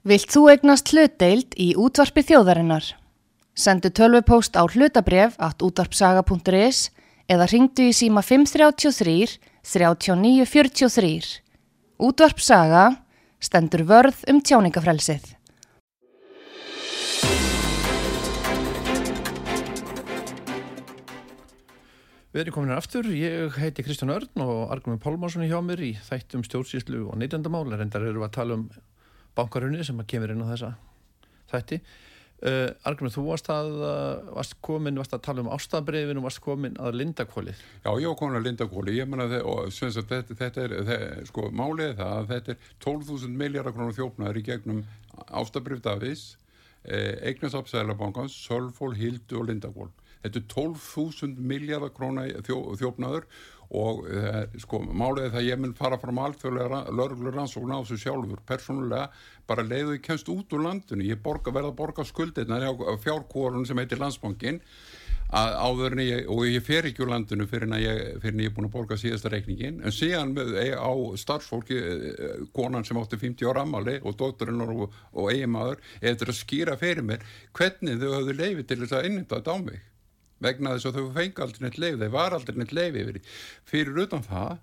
[0.00, 2.86] Vilt þú egnast hlutdeild í útvarpi þjóðarinnar?
[3.52, 6.86] Sendu tölvupóst á hlutabref at útvarpsaga.is
[7.28, 11.28] eða ringdu í síma 533 3943.
[12.00, 12.86] Útvarpsaga
[13.44, 15.36] stendur vörð um tjáningafrelsið.
[22.30, 25.84] Við erum komin hér aftur, ég heiti Kristján Örn og Argrimur Pálmarsson er hjá mér
[25.84, 28.70] í þættum stjórnsýslu og neytendamál, reyndar eru að tala um
[29.40, 30.70] bankarunni sem kemur inn á þessa
[31.50, 31.80] þætti.
[32.40, 36.40] Uh, Argrimur, þú varst, að, uh, varst komin, varst að tala um ástafbreyfin og varst
[36.40, 37.52] komin að Lindakóli.
[37.84, 42.14] Já, ég var komin að Lindakóli, ég menna þetta, þetta er, þetta, sko, málið það
[42.14, 44.80] að þetta er 12.000 miljardar krónar þjófnaður í gegnum
[45.42, 46.24] ástafbreyf Davís,
[46.88, 49.90] eh, Eignasapsælabankans, Sölfól, Hildu og Lindakól
[50.24, 53.26] þetta er 12.000 miljardar króna þjó, þjófnaður
[53.70, 58.00] og eh, sko málið er það ég mun fara fram alþjóðlega lörglur rannsókn á þessu
[58.02, 59.10] sjálfur persónulega
[59.46, 61.06] bara leiðu ég kemst út úr landinu.
[61.06, 62.58] Ég borga, verða að borga skuldirna
[63.02, 64.60] fjárkórun sem heitir landsbankin
[65.30, 68.66] að áðurinn ég, og ég fer ekki úr landinu fyrir en ég, ég er búin
[68.66, 70.90] að borga síðasta reikningin, en síðan með, eh, á
[71.22, 76.40] starfsfólki, eh, konan sem átti 50 ára ammali og dótturinn og, og eiginmaður, eða að
[76.40, 77.22] skýra fyrir mér
[77.54, 79.80] hvernig þau hafðu leifið til þess að innita þetta á mig
[80.44, 83.20] vegna þess að þau fengi aldrei neitt leif, þeir var aldrei neitt leif yfir
[83.68, 84.58] fyrir utan það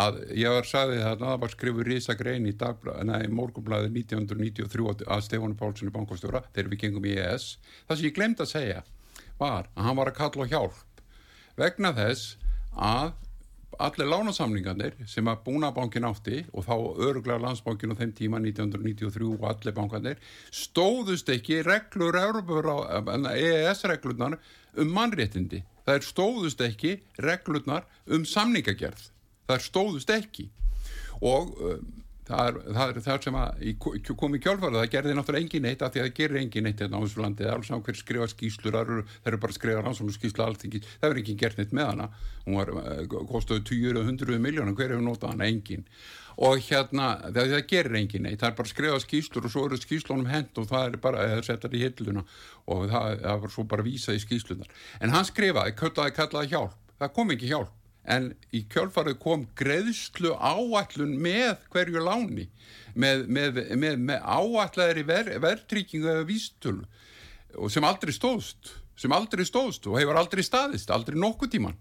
[0.00, 5.24] að ég var sagðið að það var skrifur Rísa Grein í, í morgunblæði 1993 að
[5.26, 7.56] Stefánu Pálssoni bankastjóra þegar við gengum í ES
[7.88, 8.84] það sem ég glemt að segja
[9.40, 11.02] var að hann var að kalla á hjálp
[11.58, 12.36] vegna þess
[12.76, 13.10] að
[13.80, 16.74] allir lánasamlingarnir sem að Búnabankin átti og þá
[17.06, 20.20] öruglega landsbankin á þeim tíma 1993 og allir bankanir
[20.54, 22.18] stóðust ekki reglur
[23.34, 24.36] EES reglunar
[24.78, 25.62] um mannréttindi.
[25.86, 29.08] Það er stóðust ekki reglurnar um samningagerð.
[29.48, 30.50] Það er stóðust ekki
[31.20, 31.88] og um,
[32.30, 35.82] það er, það er það sem að kom í kjálfara, það gerði náttúrulega engin eitt
[35.82, 37.44] af því að það gerir engin eitt hérna á þessu landi.
[37.44, 38.92] Það er alls hver skrifa skýslur, það
[39.30, 42.08] eru, bara skrifa rannsóknu skýslu alltingi, það verður engin gert neitt með hana,
[42.46, 45.86] hún var, eh, kostuði 20-100 miljónum, hver hefur notað hana, engin.
[46.40, 49.80] Og hérna, það, það gerir engin neitt, það er bara skrifað skýslur og svo eru
[49.80, 52.24] skýslunum hend og það er bara, það setjar í hilluna.
[52.70, 54.70] Og það, það var svo bara vísað í skýslunar
[55.00, 56.78] en hann skrifaði, kallaði, kallaði hjálp.
[57.00, 57.74] Það kom ekki hjálp,
[58.04, 62.48] en í kjálfarið kom greiðslu áallun með hverju láni
[62.94, 66.88] með, með, með, með áallaðir í ver, verðtrykkingu eða vístölu
[67.58, 71.78] og sem aldrei stóðst sem aldrei stóðst og hefur aldrei staðist aldrei nokkuð tíman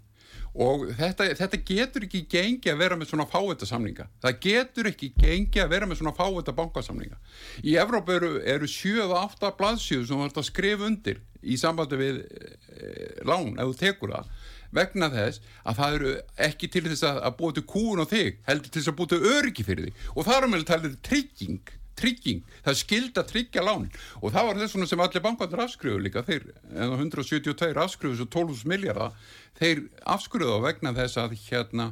[0.58, 4.08] og þetta, þetta getur ekki gengi að vera með svona fáetta samninga.
[4.24, 7.20] Það getur ekki gengi að vera með svona fáetta bankasamninga.
[7.62, 12.22] Í Evróp eru, eru 7-8 blaðsjöðu sem þú ætti að skrifa undir í sambandi við
[12.26, 12.94] e,
[13.30, 14.34] lán ef þú tekur það
[14.76, 16.14] vegna þess að það eru
[16.50, 19.12] ekki til þess að, að búa til kúun og þig heldur til þess að búa
[19.14, 20.08] til öryggi fyrir þig.
[20.16, 23.90] Og það er með að tala um trygging trygging, það skild að tryggja lánin.
[24.22, 29.18] Og það var þess sem allir bankandur afskrifu líka, þeir, 172 afskrifu svo 12 miljardar,
[29.60, 31.90] þeir afskrifu þá vegna þess að hérna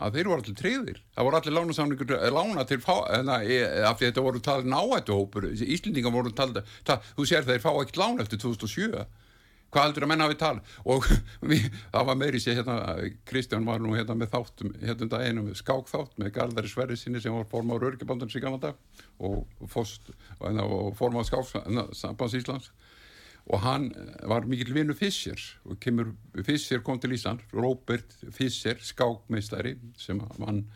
[0.00, 3.50] að þeir voru allir treyðir, það voru allir lánasamlingur eh, lána til fá, en það,
[3.84, 6.70] af því þetta voru talið náættuhópur, Íslendingar voru talið,
[7.18, 9.04] þú sér þeir fá ekkert lán eftir 2007
[9.70, 11.06] hvað heldur að menna hafi tala og
[11.50, 12.76] við, það var meiri sér hérna
[13.28, 17.34] Kristján var nú hérna með þáttum hérna um daginn skákþátt með Garðari Sverri sinni sem
[17.34, 18.74] var formáður örgjabandans í Kanada
[19.18, 22.70] og, fost, og, hérna, og formáð skáksambands Íslands.
[23.50, 23.88] Og hann
[24.28, 26.12] var mikil vinnu Fischer og kemur,
[26.46, 30.66] Fischer kom til Ísland Robert Fischer, skákmeistari sem vann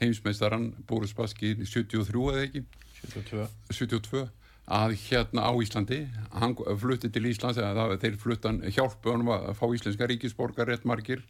[0.00, 2.64] heimsmeistaran Boris Baski 73 eða ekki?
[3.04, 6.00] 72 72 að hérna á Íslandi
[6.32, 11.24] hann flutti til Íslands eða þeir fluttan hjálpu hann að fá íslenska ríkisborgar rétt margir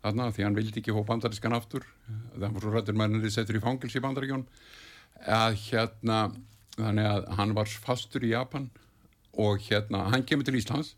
[0.00, 1.84] þarna því hann vildi ekki fá bandarískan aftur.
[2.32, 4.46] Það var svo rættur mærnir settur í fangils í bandaríkjón
[5.28, 6.20] að hérna
[6.78, 8.70] þannig að hann var fastur í Japan
[9.36, 10.94] og hérna hann kemur til Íslands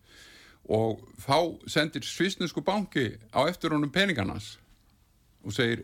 [0.71, 4.57] og þá sendir svisnesku banki á eftir honum peningarnas
[5.43, 5.83] og segir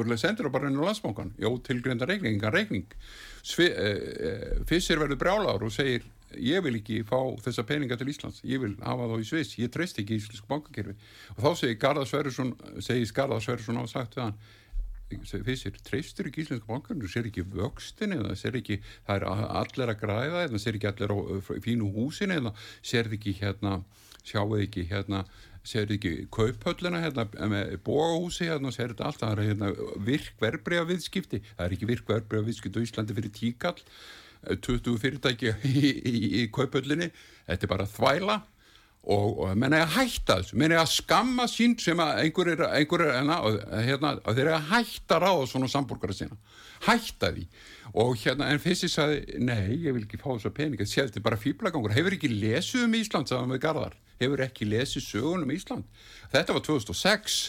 [0.00, 2.92] örlega sendir það bara inn á landsbánkan já, tilgreinda reikning, enga reikning.
[3.58, 6.04] Eh, eh, Fissir verður brjálar og segir
[6.34, 8.42] ég vil ekki fá þessa peninga til Íslands.
[8.44, 10.96] Ég vil hafa þá í Sviss, ég treyst ekki í Íslandsku bankakerfi.
[11.36, 14.38] Og þá segir Garðar Sverjursson segir Garðar Sverjursson á sagt við hann
[15.46, 17.06] Fissir, treystur ekki Íslandsku bankakerfi?
[17.06, 19.28] Þú ser ekki vöxtin eða ser ekki það er
[19.62, 21.18] allir að græða eða ser ekki allir á
[21.62, 23.78] fínu húsin eða ser ekki hérna
[24.26, 25.22] sjáu ekki hérna
[25.66, 29.72] sér ekki kauphöllina hérna með bóhúsi hérna sér þetta allt það er hérna
[30.06, 33.80] virkverbreyða viðskipti það er ekki virkverbreyða viðskipti á Íslandi fyrir tíkall
[34.54, 37.10] 20 fyrirtæki í, í, í kauphöllinni.
[37.46, 38.36] Þetta er bara þvæla
[39.06, 40.58] og, og menn er að hætta þessu.
[40.60, 43.40] Menn er að skamma sín sem einhver er, einhver er hérna,
[43.86, 46.38] hérna, þeir eru að hætta ráða svona sambúrkara sína
[46.84, 47.46] hætta því.
[47.96, 50.84] Og hérna en fyrst ég sagði, nei, ég vil ekki fá þessa peninga.
[50.84, 54.68] Séð þetta er bara fýblagangur, hefur ekki lesið um Ísland sagðan við Garðar, hefur ekki
[54.68, 55.86] lesið sögun um Ísland,
[56.34, 57.40] þetta var 2006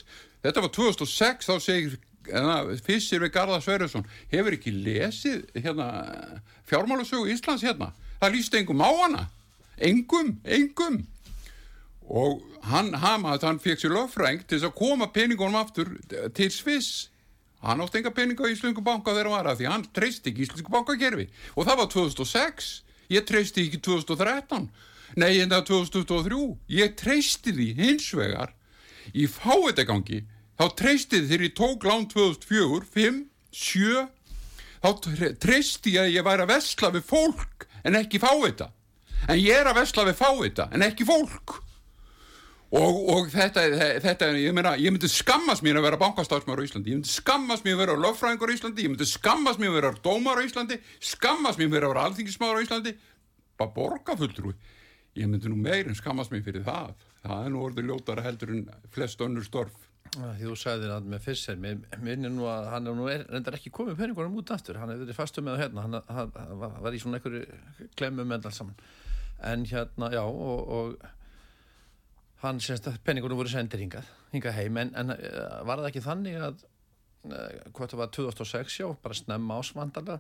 [0.45, 1.97] þetta var 2006 þá segir
[2.27, 5.89] hérna, fyrst sér við Garðar Sverjesson hefur ekki lesið hérna,
[6.69, 7.91] fjármálasögu Íslands hérna?
[8.21, 9.27] Það líst engum á hana.
[9.77, 11.03] Engum, engum.
[12.07, 15.93] Og hann hamaði hann fekk sér löffræng til þess að koma peningunum aftur
[16.35, 17.09] til Sviss
[17.63, 20.45] hann átti enga peninga í Íslensku banka þegar hann var að því hann treysti ekki
[20.45, 21.27] Íslensku bankakerfi.
[21.55, 22.69] Og það var 2006
[23.13, 24.69] ég treysti ekki 2013
[25.17, 26.41] nei en það 2023
[26.77, 28.53] ég treysti því hins vegar.
[29.15, 30.23] Í fáetagangi
[30.59, 33.21] þá treysti því þegar ég tók lán 2004 5,
[33.51, 34.07] 7
[34.83, 34.89] þá
[35.41, 38.71] treysti ég að ég væri að vesla við fólk en ekki fáeta
[39.27, 41.61] en ég er að vesla við fáeta en ekki fólk
[42.67, 43.61] Og, og þetta,
[44.03, 47.63] þetta ég, meina, ég myndi skammast mér að vera bankastáðsmaður á Íslandi, ég myndi skammast
[47.63, 50.79] mér að vera löffræðingur á Íslandi, ég myndi skammast mér að vera dómar á Íslandi,
[50.99, 52.93] skammast mér að vera alþingismadur á Íslandi,
[53.55, 54.51] bara borgafulltrúi.
[55.15, 56.91] Ég myndi nú meir en skammast mér fyrir það.
[57.23, 59.79] Það er nú orðið ljótara heldur en flest önnur storf.
[60.17, 63.23] Því þú sagði það með fyrst sér, mér minnir nú að hann er nú er,
[63.31, 66.79] reyndar ekki komið peningunum út aftur, hann hefur verið fastu með hérna, hann, hann, hann
[66.83, 67.43] var í svona einhverju
[67.99, 68.77] klemmu með alls saman.
[69.51, 71.16] En hérna, já, og, og
[72.43, 75.37] hann semst að penningunum voru sendir hingað, hingað heim en, en eh,
[75.67, 76.65] var það ekki þannig að
[77.31, 80.19] eh, hvað það var 2006 já, bara snemma ásvandala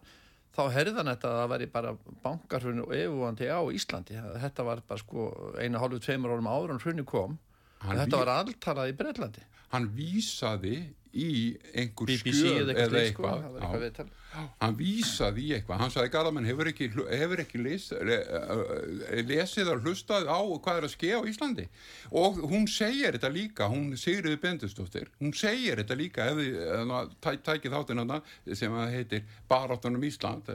[0.57, 1.91] þá herðan þetta að það væri bara
[2.23, 4.15] bankarhrunni og yfirvandi á Íslandi.
[4.41, 5.27] Þetta var bara sko
[5.61, 7.35] eina hálfu tveimur árum áður en hrunni kom.
[7.83, 10.77] Þetta var alltalað í Breitlandi hann vísaði
[11.17, 11.31] í
[11.73, 13.97] einhver skjöð eða sko, eitthvað.
[13.97, 14.07] sko,
[14.61, 15.81] hann vísaði í eitthvað.
[15.81, 17.89] Hann sagði Garðamann hefur ekki, hefur ekki les,
[19.25, 21.67] lesið og hlustað á hvað er að ske á Íslandi?
[22.11, 26.41] Og hún segir þetta líka hún Sigriði Bendustóttir hún segir þetta líka ef
[27.45, 28.19] tækið þáttina
[28.57, 30.49] sem heitir Baráttunum Ísland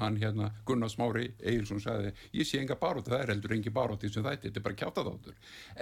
[0.00, 4.04] hann hérna Gunnar Smári Eilsson sagði ég sé enga barótt það er heldur engi barótt
[4.04, 5.34] í sem þetta þetta er bara kjáta þáttur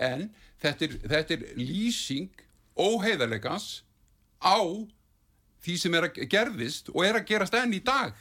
[0.08, 0.28] en
[0.62, 2.46] þetta er, þetta er lýsing
[2.78, 3.68] óheiðarleikans
[4.42, 4.58] á
[5.64, 8.16] því sem er að gerðist og er að gerast enn í dag.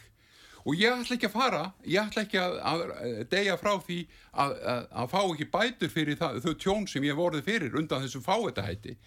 [0.67, 4.01] Og ég ætla ekki að fara ég ætla ekki að, að deyja frá því
[4.33, 8.03] að, að, að fá ekki bætur fyrir það, þau tjón sem ég vorði fyrir undan
[8.03, 8.97] þessum fáetahætti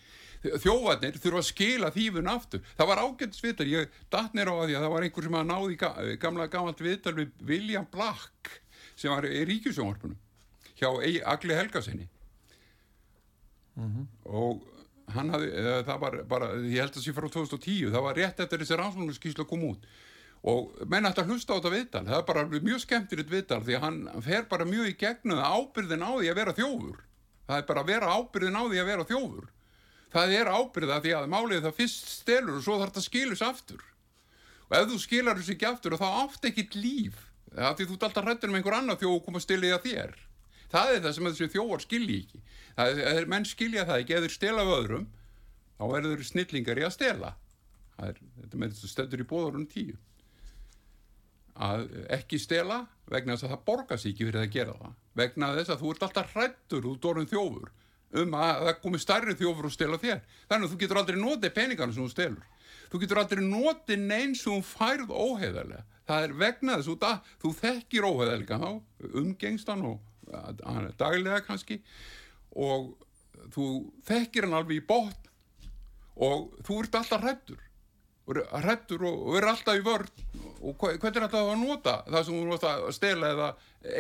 [0.41, 2.63] þjóvarnir þurfa að skila þýfun aftur.
[2.79, 5.51] Það var ágættis viðtal, ég datt nýra á því að það var einhver sem að
[5.51, 8.55] náði gamla gammalt viðtal við William Black
[8.97, 10.17] sem var í ríkjusjónvarpunum
[10.81, 10.89] hjá
[11.29, 12.09] Agli Helgasinni
[13.77, 14.07] mm -hmm.
[14.25, 14.63] og
[15.15, 15.51] hann hafði,
[15.89, 18.79] það var bara, ég held að það sé frá 2010, það var rétt eftir þessi
[18.81, 19.87] rannsóknarskísla kom út.
[20.51, 23.77] Og menn ætti að hlusta á þetta viðtal, það er bara mjög skemmtilegt viðtal því
[23.77, 27.03] að hann fer bara mjög í gegnum ábyrðin á því að vera þjófur.
[27.51, 29.51] Það er bara að vera ábyrðin á því að vera þjófur.
[30.11, 33.45] Það er ábyrða því að málið það fyrst stelur og svo þarf það að skilus
[33.45, 33.85] aftur.
[34.71, 37.21] Og ef þú skilar þessu ekki aftur þá átt ekkit líf.
[37.51, 38.01] Það því þú
[39.11, 40.30] og koma að
[40.73, 42.43] það er það sem þessi þjóvar skilji ekki.
[42.77, 45.09] Það er, menn skilja það ekki ef þeir stela öðrum
[45.81, 47.33] þá er þeir snillingar í að stela.
[48.01, 49.99] Er, þetta með þessu stöður í bóðarunum tíu.
[51.61, 51.85] Að
[52.17, 54.97] ekki stela vegna þess að það borgar sér ekki fyrir að gera það.
[55.21, 57.77] Vegna þess að þú ert alltaf hrættur út orðin þjófur
[58.21, 60.23] um að það komi starri þjófur og stela þér.
[60.51, 62.47] Þannig að þú getur aldrei notið peningarna sem þú stelur.
[62.91, 68.07] Þú getur aldrei notið neins sem færð óheðarlega það er vegna þess að þú þekkir
[68.09, 68.71] óheðarlega
[69.21, 69.99] umgengstan og
[71.01, 71.81] daglega kannski.
[72.59, 72.93] Og
[73.55, 73.67] þú
[74.09, 75.29] þekkir hann alveg í botn
[76.21, 77.61] og þú ert alltaf hrættur
[78.29, 80.23] hrættur og, og er alltaf í vörð
[80.61, 83.49] og hvernig er þetta að nota það sem þú ert að stela eða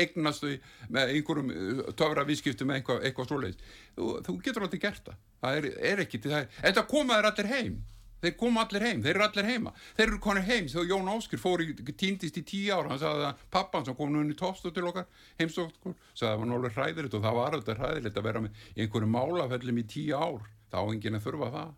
[0.03, 0.45] eignast
[0.93, 3.63] með einhverjum uh, töfra vískiptu með eitthvað, eitthvað svoleiðis?
[3.97, 5.23] Þú, þú getur alltaf gert það.
[5.41, 7.81] Það er, er ekki til það þetta komaður allir heim
[8.21, 9.73] þeir koma allir heim, þeir eru allir heima.
[9.99, 13.29] Þeir eru konir heim þegar Jón Áskir fór í tíndist í tíu ára, hann sagði
[13.31, 15.07] að pappan sem kom núni í tófstu til okkar,
[15.41, 18.65] heimstókkur sagði að það var náttúrulega hræðilegt og það var alltaf hræðilegt að vera með
[18.77, 20.50] einhverju málafellum í tíu ár.
[20.71, 21.71] Þá enginn að þurfa það.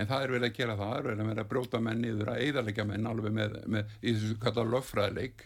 [0.00, 2.04] En það er vel að gera það, það er vel að vera að bróta menn
[2.04, 5.42] niður að eðalega menn alveg með, með í þessu kallar löffræðileik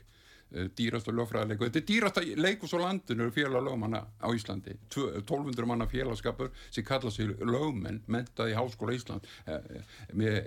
[0.54, 4.76] Eh, dýrasta lögfræðileiku þetta er dýrasta leikus á landinu félag lögmanna á Íslandi.
[4.86, 10.38] 1200 manna félagskapur sem kalla sér lögmenn mentað í Háskóla Ísland eh, eh, með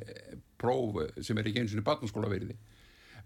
[0.62, 2.56] próf sem er ekki eins og barnaskóla veriði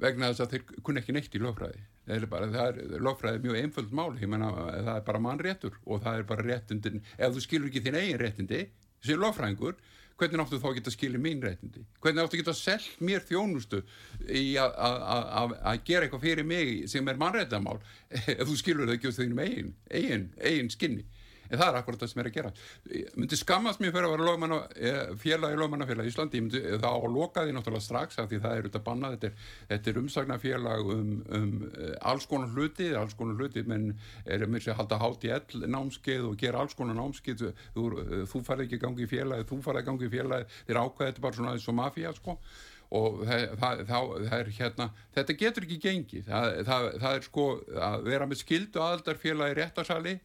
[0.02, 1.84] vegna þess að þeir kunna ekki neitt í lögfræði.
[2.10, 4.16] Það er, lögfræði mjög einföld mál.
[4.18, 8.00] Menna, það er bara mannréttur og það er bara réttundin ef þú skilur ekki þinn
[8.00, 8.64] eigin réttindi
[9.06, 9.78] sem lögfræðingur
[10.22, 13.82] hvernig áttu þá að geta skilið mín reytindi hvernig áttu að geta selgt mér þjónustu
[14.30, 17.80] í að gera eitthvað fyrir mig sem er mannrættamál
[18.38, 21.08] ef þú skilur það ekki á þínum eigin, eigin, eigin skinni
[21.52, 22.52] en það er akkurat það sem er að gera.
[22.96, 24.60] Ég myndi skammast mér fyrir að vera lögmanna,
[25.22, 28.66] félagi lögmannafélagi í Íslandi, myndi það á að loka því náttúrulega strax því það er
[28.66, 29.16] auðvitað bannað.
[29.18, 33.92] Þetta er, þetta er umsagnafélag um, um eh, alls konar hluti, alls konar hluti menn
[34.26, 37.48] er mér sér að halda hátt í ell námskeið og gera alls konar námskeið.
[37.76, 37.88] Þú,
[38.32, 41.40] þú farið ekki gangi í félagi, þú farið gangi í félagi, þeir ákveða þetta bara
[41.40, 42.38] svona eins og mafía sko.
[42.92, 46.32] Og það, það, það, það er hérna þetta getur ekki gengið.
[46.68, 47.46] Það er sko
[47.88, 50.18] að vera með skildu aðaldarfélagi réttarsali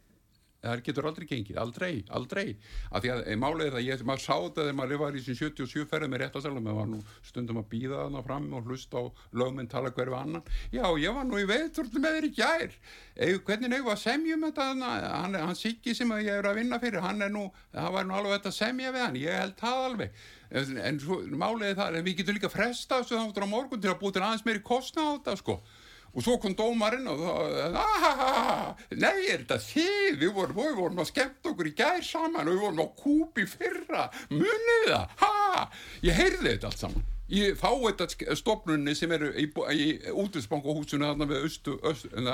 [0.66, 2.44] það getur aldrei gengið, aldrei, aldrei.
[2.90, 5.38] Af því að e, málið er það, ég, maður sáði þegar maður var í sin
[5.38, 9.04] 77 ferði með réttarsala maður var nú stundum að býða þarna fram og hlusta á
[9.40, 10.46] lögminn tala hverju annan.
[10.75, 12.78] Já, ég var nú í veiturlu með þér í gær.
[13.16, 17.04] Eð, hvernig nefnum að semjum þetta hann, hann Siggi sem ég er að vinna fyrir
[17.04, 19.87] hann er nú, það var nú alveg þetta að semja við hann ég held það
[19.87, 20.20] alveg.
[20.46, 23.82] En, en svo, málið er það, en við getum líka fresta þessu þá á morgun
[23.82, 25.56] til að búið til aðeins meiri kostna á þetta sko
[26.16, 27.75] og svo kom dómarinn og það
[28.96, 30.14] nei, er þetta þið?
[30.23, 33.42] Við vorum, við vorum að skemmt okkur í gær saman og við vorum á kúp
[33.42, 34.06] í fyrra.
[34.32, 35.66] Munið það, ha?
[36.06, 37.12] Ég heyrði þetta allt saman.
[37.37, 42.25] Ég fá þetta stopnunni sem eru í, í útelsbankuhúsinu þarna við östu, östu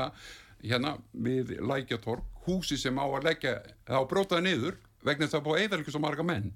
[0.63, 3.57] hérna við Lækjatorg húsi sem á að leggja
[3.89, 6.53] þá brótaði niður vegna þess að það búið eða ekki svo marga menn.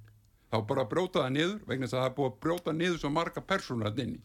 [0.52, 3.90] Þá bara brótaði niður vegna þess að það búið að bróta niður svo marga persónar
[3.90, 4.20] að inni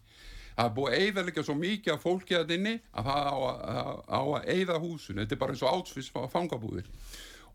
[0.62, 3.92] það er búið að eigðarleika svo mikið af fólki að inni að það á að,
[4.20, 6.88] að eigða húsun þetta er bara eins og átsfis fangabúðir.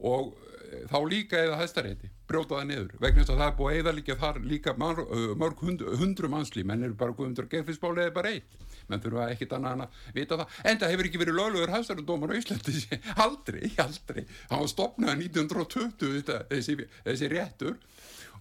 [0.06, 0.32] Og
[0.66, 2.92] e, þá líka eða hæstarétti, brjóta það niður.
[3.00, 6.66] Vegna þess að það er búið að eigðarleika þar líka mörg, mörg hund, hundru mannslí
[6.66, 8.58] menn eru bara guðundur gerfinsbáli eða bara eitt.
[8.86, 10.58] Menn þurfa ekkit annað að vita það.
[10.70, 13.00] En það hefur ekki verið lögluður hæstarundómar á Íslandi.
[13.25, 14.22] Aldrei, aldrei.
[14.50, 16.76] Hann var stopnað 1920 þetta, þessi,
[17.08, 17.80] þessi réttur.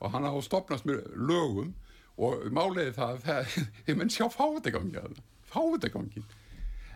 [0.04, 1.72] Og hann hafa stopnast með lögum
[2.16, 3.56] og máliði það það,
[3.86, 5.04] þið menn sjá fátegangi
[5.52, 6.24] fátegangi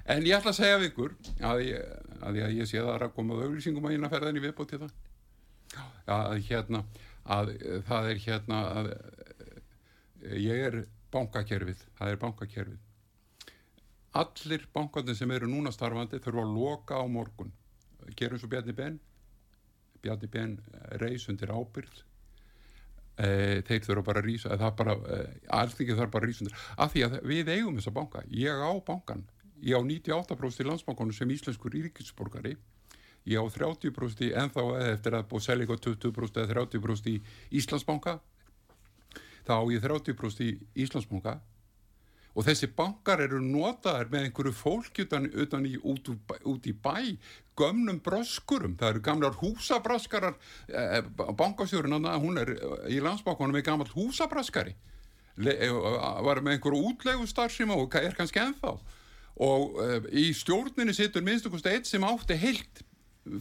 [0.10, 1.90] en ég ætla að segja við ykkur að ég,
[2.26, 4.94] að ég, að ég sé það að koma auðvilsingum að eina ferðinni viðbútt til það.
[6.10, 6.84] Að hérna
[7.30, 7.52] að
[7.86, 8.90] það er hérna að
[10.42, 10.80] ég er
[11.14, 12.80] bankakerfið það er bankakerfið.
[14.20, 17.54] Allir bankarnir sem eru núna starfandi þurfa að loka á morgun.
[18.18, 18.98] Gerum svo Bjarni Ben.
[20.02, 20.58] Bjarni Ben
[21.04, 22.02] reys undir ábyrð
[23.20, 25.20] e, þeir þurfa bara að rýsa það bara, e,
[25.60, 28.24] alltingi þarf bara að rýsa af því að við eigum þessa banka.
[28.32, 29.24] Ég á bankan,
[29.62, 32.56] ég á 98% í landsbankunum sem íslenskur ríkisborgari.
[33.30, 37.16] Ég á 30% ennþá eftir að búið selja eitthvað 20% eða 30% í
[37.60, 38.16] Íslandsbanka
[39.46, 40.52] þá á ég 30% í
[40.86, 41.40] Íslandsbanka
[42.36, 46.12] og þessi bankar eru notaðar með einhverju fólk utan, utan í, út,
[46.48, 47.18] út í bæ
[47.60, 51.02] gömnum broskurum, það eru gamlar húsabraskarar eh,
[51.38, 52.54] bankasjórun hún er
[52.92, 54.76] í landsbankunum með gammal húsabraskari.
[55.40, 55.74] Le, eh,
[56.26, 58.76] var með einhverju útlegu starfsíma og er kannski ennþá.
[59.40, 62.86] Og eh, í stjórninni sittur minnst okkur eitt sem átti heilt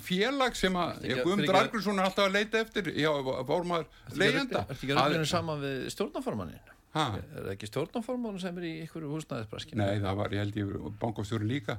[0.04, 2.90] félag sem að Guðmundur Argursson er alltaf að leita eftir.
[2.98, 3.12] Já,
[3.46, 6.74] formar leiðenda Er þetta ekki að vera saman við stjórnaformannin?
[6.96, 7.06] Ha?
[7.20, 9.80] Er það ekki stjórnarformánu sem er í ykkur húsnæðisbraskinu?
[9.82, 11.78] Nei, það var, ég held ég, bankastjóri líka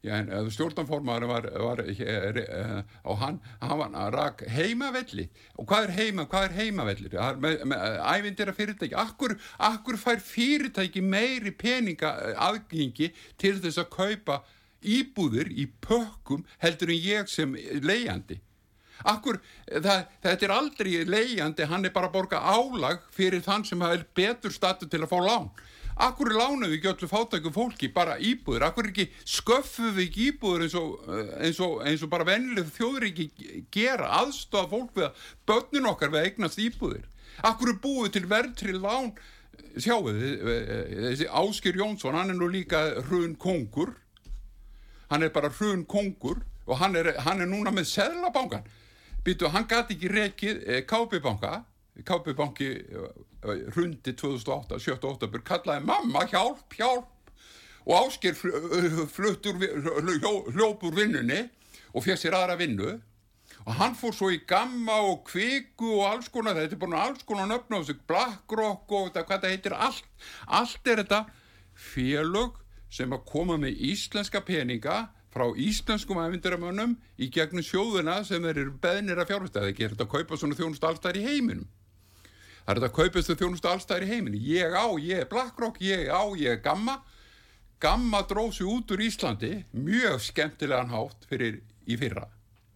[0.00, 5.26] Já, en stjórnarformánu var, var uh, og hann, hann var rak heimavelli
[5.60, 7.16] og hvað er heima, hvað er heimavellir?
[7.36, 9.36] Með, með ævindira fyrirtæki akkur,
[9.68, 12.14] akkur fær fyrirtæki meiri peninga
[12.48, 14.38] aðgengi til þess að kaupa
[14.80, 17.52] íbúður í pökkum heldur en ég sem
[17.84, 18.40] leiðandi
[19.08, 19.40] Akkur,
[19.70, 24.04] það, þetta er aldrei leiðjandi, hann er bara að borga álag fyrir þann sem er
[24.16, 25.50] betur statu til að fá lán.
[26.00, 30.94] Akkur lánaðu ekki öllu fátæku fólki bara íbúður, akkur ekki sköffuðu ekki íbúður eins og,
[31.44, 33.26] eins og, eins og bara vennileg þjóður ekki
[33.74, 37.04] gera aðstofa fólk við að börnin okkar við að eignast íbúður.
[37.44, 39.12] Akkur er búið til verðtri lán,
[39.76, 40.48] sjáu þið,
[41.10, 42.80] þessi Áskir Jónsson, hann er nú líka
[43.10, 43.92] hrun kongur,
[45.12, 46.40] hann er bara hrun kongur
[46.70, 48.64] og hann er, hann er núna með seðlabankan
[49.24, 51.60] býtu, hann gæti ekki rekið eh, KB-banka
[52.04, 57.08] KB-banki eh, hrundi 2008, 78 bur kallaði mamma hjálp, hjálp.
[57.88, 58.36] Og ásker
[59.08, 59.56] fluttur
[60.52, 61.46] hljópur vinnunni
[61.96, 62.98] og fekk sér aðra vinnu.
[63.66, 67.24] Og hann fór svo í gamma og kviku og alls konar, þetta er bara alls
[67.28, 70.06] konar nöfn á þessu blackrock og þetta, hvað það heitir allt,
[70.46, 71.20] allt er þetta
[71.90, 72.60] félög
[72.92, 78.72] sem að koma með íslenska peninga frá íslenskum æfinduramönnum í gegnum sjóðuna sem þeir eru
[78.82, 79.60] beðnir að fjárfesta.
[79.60, 81.68] Það er ekki þetta að kaupa svona þjónustu allstæðir í heiminum.
[82.64, 84.42] Það er þetta að kaupa þessu þjónustu allstæðir í heiminum.
[84.50, 86.98] Ég á, ég er Blackrock, ég á, ég er Gamma.
[87.80, 92.26] Gamma drósi út úr Íslandi mjög skemmtilegan hátt fyrir í fyrra.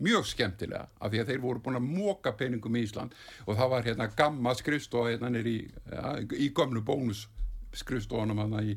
[0.04, 3.70] Mjög skemmtilega af því að þeir voru búin að móka peningum í Ísland og það
[3.74, 5.58] var hérna Gamma skrifstofa hérna nýri
[5.90, 7.26] ja, í gömlu bónus
[7.74, 8.74] skrifstofanum hérna í,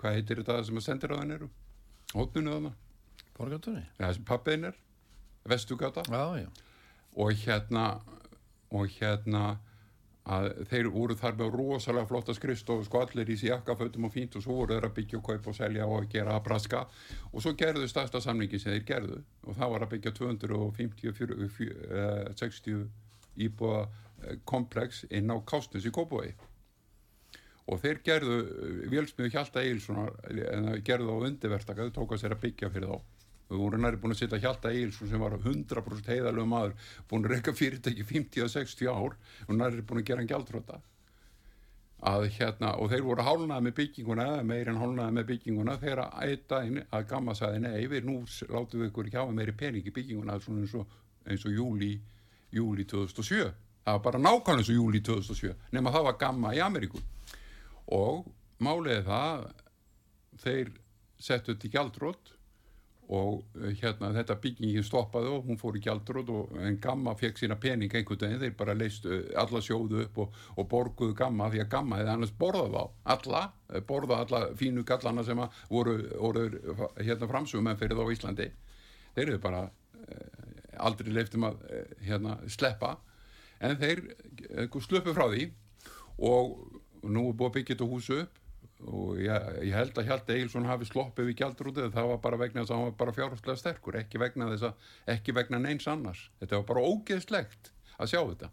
[0.00, 1.50] hvað heitir þetta sem að sendir á þann eru?
[2.14, 2.87] Hóttunni þannig
[3.38, 3.84] Borgatunni?
[3.98, 4.82] Já, sem pappiðin er,
[5.48, 6.02] vestugata.
[6.10, 6.48] Já, já.
[7.18, 7.86] og hérna
[8.70, 9.58] og hérna
[10.28, 14.36] að þeir voru þar með rosalega flotta skrifstofu sko allir í sig jakkafötum og fínt
[14.36, 16.80] og svo voru þeir að byggja og kaupa og selja og gera að braska
[17.30, 22.84] og svo gerðu stærsta samningi sem þeir gerðu og það var að byggja 250-60
[23.48, 23.90] íbúa eh,
[24.44, 26.32] komplex inn á Kásnes í Kópavogi
[27.68, 28.38] og þeir gerðu
[28.92, 30.12] vélsmiðu Hjalta Eilssonar
[30.84, 32.98] gerðu á undirvertaka þau tók að sér að byggja fyrir þá
[33.48, 37.34] við vorum næri búin að setja Hjalta Eilsson sem var 100% heiðalögum maður búin að
[37.34, 39.16] reyka fyrirtæki 50-60 ár
[39.48, 40.80] og næri búin að gera hann gjaldróta
[42.08, 46.04] að hérna og þeir voru hálnaði með bygginguna eða meir en hálnaði með bygginguna þegar
[46.06, 48.20] að daginn að gamma saði nei við nú
[48.52, 50.92] látum við ykkur ekki hafa meiri pening í bygginguna eins og,
[51.26, 51.96] eins og júli,
[52.54, 53.48] júli 2007
[53.88, 57.00] það var bara nákvæmlega eins og júli 2007 nema það var gamma í Ameríku.
[57.96, 58.26] Og
[58.62, 59.46] máliði það
[60.42, 60.72] þeir
[61.18, 62.34] settu þetta í gjaldrótt
[63.08, 67.40] og eh, hérna þetta byggingin stoppaði og hún fór í gjaldrótt og en gamma fekk
[67.40, 68.42] sína pening einhvern veginn.
[68.42, 72.34] Þeir bara leistu alla sjóðu upp og, og borguðu gamma því að gamma eða annars
[72.38, 72.86] borðaði á
[73.16, 76.48] alla, eh, borða alla fínu gallana sem voru, voru
[77.00, 78.50] hérna framsugum en fyrir þá Íslandi.
[79.16, 79.62] Þeir eru bara
[80.04, 81.64] eh, aldrei leiftum að
[82.04, 82.98] hérna sleppa.
[83.64, 84.04] En þeir
[84.84, 85.48] sluppu frá því
[86.22, 86.60] og
[87.08, 88.37] nú er búið að byggja þetta húsu upp
[88.86, 92.62] og ég, ég held að Hjalti Eilsson hafi sloppið við gjaldrútið það var bara vegna
[92.62, 94.84] þess að hann var bara fjárhastlega sterkur ekki vegna þess að,
[95.16, 96.28] ekki vegna neins annars.
[96.38, 98.50] Þetta var bara ógeðslegt að sjá þetta.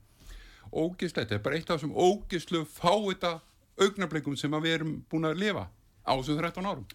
[0.72, 3.36] Ógeðslegt, þetta er bara eitt af þessum ógeðslu fáita
[3.78, 6.88] augnablikum sem við erum búin að lifa á þessum 13 árum.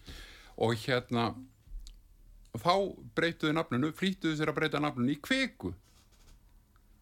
[0.61, 1.29] Og hérna
[2.59, 2.73] þá
[3.15, 5.71] breytuðu nafnunu, flýttuðu sér að breyta nafnunu í kveku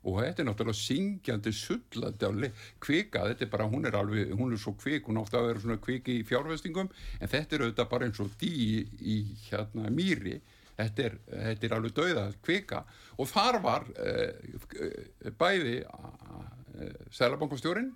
[0.08, 4.62] og þetta er náttúrulega syngjandi sullandi kvika, þetta er bara, hún er alveg hún er
[4.62, 8.08] svo kvik, hún átti að vera svona kvik í fjárvestingum, en þetta er auðvitað bara
[8.08, 9.18] eins og dý í,
[9.50, 10.40] hérna mýri.
[10.80, 12.84] Þetta er, þetta er alveg dauða kvika.
[13.20, 17.92] Og þar var eh, bæði eh, selabankastjórin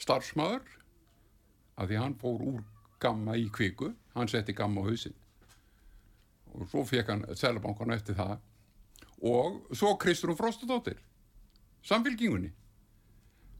[0.00, 0.64] starfsmæður
[1.76, 2.62] að því hann fór úr
[3.02, 5.18] gamma í kviku, hann setti gamma á hausin
[6.52, 8.34] og svo fekk hann selabankan eftir það
[9.22, 10.98] og svo Kristrún Frostadóttir
[11.86, 12.50] samfélkingunni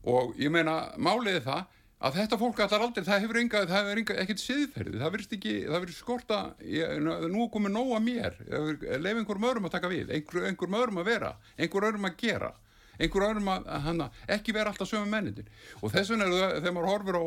[0.09, 1.63] og ég meina máliði það
[2.03, 5.35] að þetta fólk allar aldrei, það hefur enga, það hefur enga ekkert siðferði, það verðist
[5.37, 8.39] ekki, það verðist skorta ég, nú er komið nóga mér.
[8.51, 12.51] Leif einhverjum öðrum að taka við einhver, einhverjum öðrum að vera, einhverjum öðrum að gera
[12.99, 15.47] einhverjum öðrum að hana, ekki vera alltaf sömu mennindir
[15.81, 17.25] og þess vegna er það þegar maður horfir á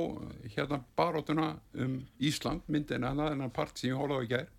[0.55, 4.51] hérna barótuna um Ísland myndina, þennan part sem ég hólaði ekki er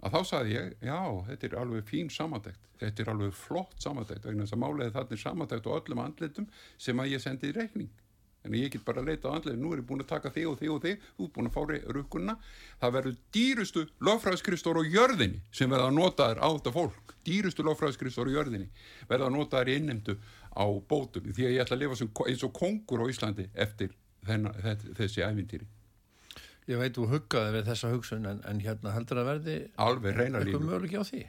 [0.00, 4.28] að þá saði ég, já, þetta er alveg fín samantækt, þetta er alveg flott samantækt
[4.28, 6.46] vegna þess að málega þetta er samantækt á öllum andlitum
[6.80, 7.90] sem að ég sendi í reikning.
[8.40, 10.46] En ég get bara að leita á andlitum, nú er ég búin að taka þig
[10.48, 12.34] og þig og þig, þú er búin að fári rukkunna
[12.80, 17.66] það verður dýrustu lögfræðskristór á jörðinni sem verða að nota þér á þetta fólk, dýrustu
[17.68, 18.70] lögfræðskristór á jörðinni
[19.10, 20.16] verða að nota þér innemdu
[20.56, 23.92] á bótum, því að ég ætla að lifa sem, eins og kongur á Íslandi eftir
[24.24, 24.54] þenna,
[24.96, 25.68] þessi ævintýri
[26.68, 30.42] Ég veit þú huggaði við þessa hugsun en, en hérna heldur að verði alveg reyna
[30.42, 31.22] lífi eitthvað möguleiki á því?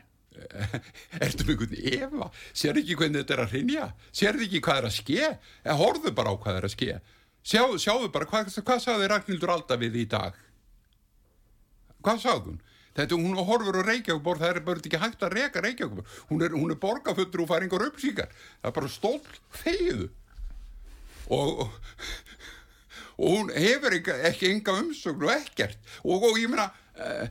[1.25, 2.27] Ertu með einhvern efa?
[2.55, 5.31] Sér ekki hvernig þetta er að rinja Sér ekki hvað er að ske?
[5.65, 6.97] Eða horfðu bara á hvað er að ske?
[7.41, 10.37] Sjá, Sjáðu bara, hvað, hvað sagði Ragnhildur Aldavið í dag?
[12.05, 12.61] Hvað sagði hún?
[12.91, 16.55] Þetta, hún horfur á Reykjavík það er bara ekki hægt að reyka Reykjavík hún er,
[16.55, 19.21] hún er borgaföldur og fær einhver uppsíkar það er bara stól
[19.61, 20.09] þegiðu
[21.31, 21.61] og,
[23.21, 25.77] og hún hefur ekki, ekki enga umsögn og ekkert.
[26.01, 27.27] Og, og ég meina uh,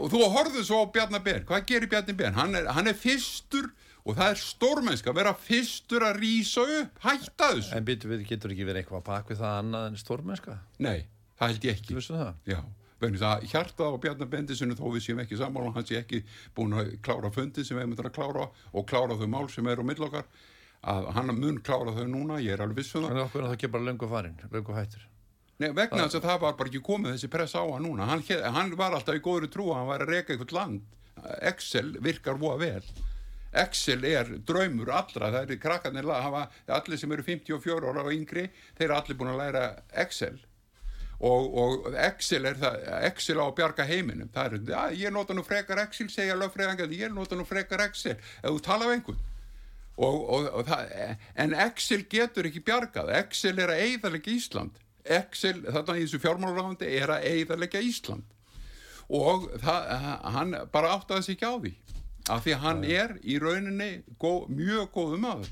[0.00, 2.36] og þú horfðu svo á Bjarnabér hvað gerir Bjarnabér?
[2.38, 3.72] Hann, hann er fyrstur
[4.04, 7.74] og það er stórmennska að vera fyrstur að rýsa upp, hætta þessu.
[7.76, 10.56] En byttu við, getur ekki verið eitthvað bak við það annað en stórmennska?
[10.84, 11.06] Nei,
[11.40, 11.90] það held ég ekki.
[11.90, 12.32] Þú veistu það?
[12.52, 12.60] Já,
[13.00, 16.20] vegna það hjartað á Bjarnabendisinu þó við séum ekki sammála hans er ekki
[16.56, 19.88] búin að klára fundið sem við hefum að klára og klára þau mál sem eru
[19.88, 20.28] á millokkar
[20.84, 23.72] að hann mun klára þau núna, ég er alveg vissuð um okkur er það ekki
[23.72, 25.08] bara löngu farin, löngu hættur
[25.62, 28.08] Nei, vegna þess að það var bara ekki komið þessi press á hann núna.
[28.10, 28.22] Hann,
[28.56, 30.94] hann var alltaf í góðri trú að hann var að reyka eitthvað land.
[31.46, 32.82] Excel virkar búa vel.
[33.54, 35.30] Excel er draumur allra.
[35.30, 39.32] Það er krakkarnir, hafa, allir sem eru 54 ára og yngri, þeir eru allir búin
[39.34, 39.64] að læra
[40.04, 40.40] Excel.
[41.24, 44.32] Og, og Excel er það, Excel á að bjarga heiminum.
[44.34, 48.18] Það er, ja, ég nota nú frekar Excel, segja lögfræðangar, ég nota nú frekar Excel.
[48.42, 49.22] Ef þú tala af einhvern.
[49.94, 50.96] Og, og, það,
[51.38, 53.14] en Excel getur ekki bjargað.
[53.20, 54.82] Excel er að eigðalega Ísland.
[55.04, 58.24] Excel, þarna í þessu fjármálaráðandi er að eigðarleika Ísland.
[59.12, 59.90] Og það,
[60.36, 61.74] hann bara áttaði sig ekki á því
[62.32, 63.90] af því að hann er í rauninni
[64.22, 65.50] góð, mjög góðu maður.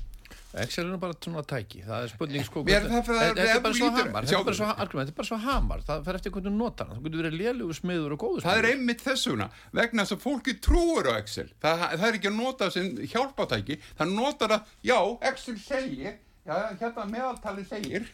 [0.57, 3.05] Excel er bara svona tæki, það er spurning sko það- það-
[3.37, 6.57] þetta er bara svo hamar, þetta er bara svo hamar, það fer eftir hvernig þú
[6.57, 10.15] notar hann, þú getur verið lélugur smiður og góður Það er einmitt þessuna, vegna þess
[10.17, 11.47] að fólki trúur á Excel.
[11.61, 14.99] Það, það er ekki að nota sem hjálpatæki, það notar að, já,
[15.31, 18.09] Excel segir, já, hérna meðaltali segir,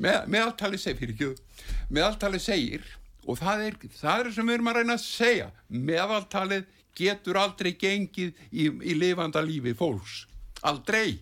[0.00, 2.84] með, meðaltali segir, fyrir ekki, meðaltali segir,
[3.28, 6.68] og það er, það er sem við erum að reyna að segja, meðaltalið
[7.00, 10.24] getur aldrei gengið í, í lifanda lífi fólks.
[10.66, 11.20] Aldrei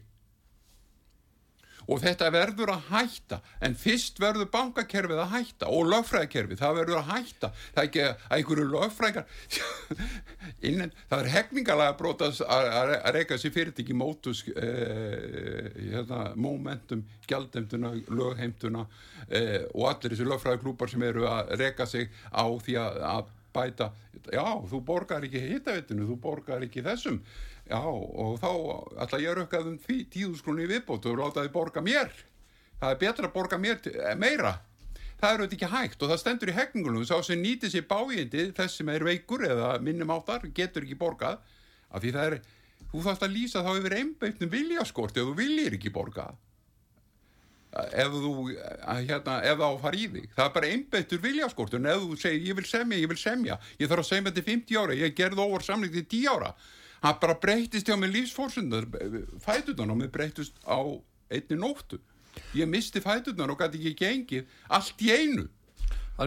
[1.88, 3.40] og þetta verður að hætta.
[3.64, 7.50] En fyrst verður bankakerfið að hætta og lögfræðkerfið, það verður að hætta.
[7.74, 9.26] Það er ekki að einhverju lögfræðingar
[10.68, 18.84] innan, það er hegningalega brotas að reyka sér fyrirtæki mótus eh, hérna, momentum, gjaldemtuna lögheimtuna
[19.28, 23.92] eh, og allir þessi lögfræðiklúpar sem eru að reyka sig á því að, að bæta,
[24.30, 27.22] já, þú borgar ekki hittavettinu, þú borgar ekki þessum
[27.68, 28.50] já, og þá
[29.04, 32.10] ætla ég að rökkað um því tíðusgrunni viðbót og láta þið borga mér.
[32.78, 34.54] Það er betra að borga mér eh, meira.
[35.18, 37.06] Það er auðvitað ekki hægt og það stendur í hegningunum.
[37.08, 41.40] Sá sem nýtir sér bájindi þess sem er veikur eða minnum áttar getur ekki borgað.
[41.90, 42.36] Af því það er,
[42.92, 46.28] þú þarfst að lýsa þá yfir einbeitnum viljaskort ef þú viljir ekki borga.
[47.78, 50.30] Ef þú að, hérna, ef það á að fara í þig.
[50.36, 51.74] Það er bara einbeittur viljaskort.
[51.76, 53.58] En ef þú segir ég vil semja, ég vil semja.
[53.82, 56.54] Ég þarf að semja til 50 ára, ég gerði óvar samling til 10 ára
[57.02, 58.86] hann bara breytist hjá mig lífsforsundar
[59.44, 60.78] fætunan og mig breytist á
[61.30, 61.98] einni nóttu.
[62.54, 65.48] Ég misti fætunar og gæti ekki gengið allt í einu.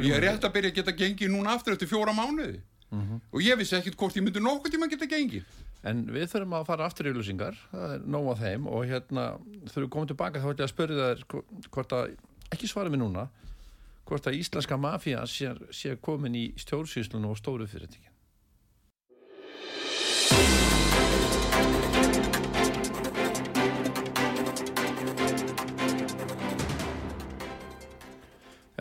[0.08, 2.62] Ég er rétt að byrja að geta gengið núna aftur eftir fjóra mánuði.
[3.32, 5.44] Og ég vissi ekkit hvort ég myndi nokkuð tíma geta gengið.
[5.88, 8.68] En við þurfum að fara aftur í auðlýsingar, það er nóg að þeim.
[8.68, 9.24] Og hérna
[9.72, 12.12] þurfum við komið tilbaka þá ætla ég að spyrja hvo- hvort að,
[12.52, 13.24] ekki svara mig núna,
[14.06, 18.11] hvort að íslenska mafía sé, sé komin í stjórnsýslun og stóru fyrirtækin.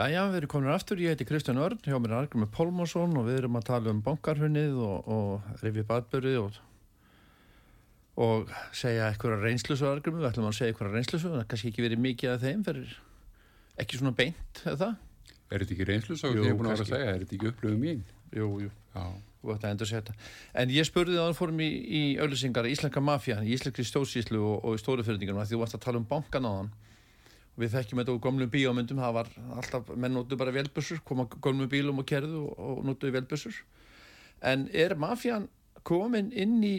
[0.01, 3.19] Já, já, við erum komin aftur, ég heiti Kristján Örn, hjá mér er Argrimur Pálmarsson
[3.21, 6.57] og við erum að tala um bankarhunnið og, og rifið badbörið og,
[8.25, 11.85] og segja eitthvað reynslusu Argrimur, við ætlum að segja eitthvað reynslusu, það er kannski ekki
[11.85, 12.95] verið mikið af þeim fyrir
[13.85, 14.95] ekki svona beint, eða það?
[15.51, 16.89] er þetta ekki reynslu svo Jú, ég að að kannski.
[16.95, 18.01] segja, er þetta ekki upplöfum mín
[18.41, 19.05] Jú, jú, já,
[19.43, 20.15] þú ætti að endur segja þetta.
[20.63, 24.65] En ég spurði það að fórum í, í auðlýsingar íslenska mafía, í íslenski stjórnsýslu og,
[24.65, 24.81] og í
[27.61, 31.71] við þekkjum þetta úr gömlum bíómyndum, það var alltaf, menn notu bara velbussur, koma gömlum
[31.71, 33.63] bílum og kerðu og, og notuðu velbussur.
[34.41, 35.49] En er mafían
[35.87, 36.75] komin inn í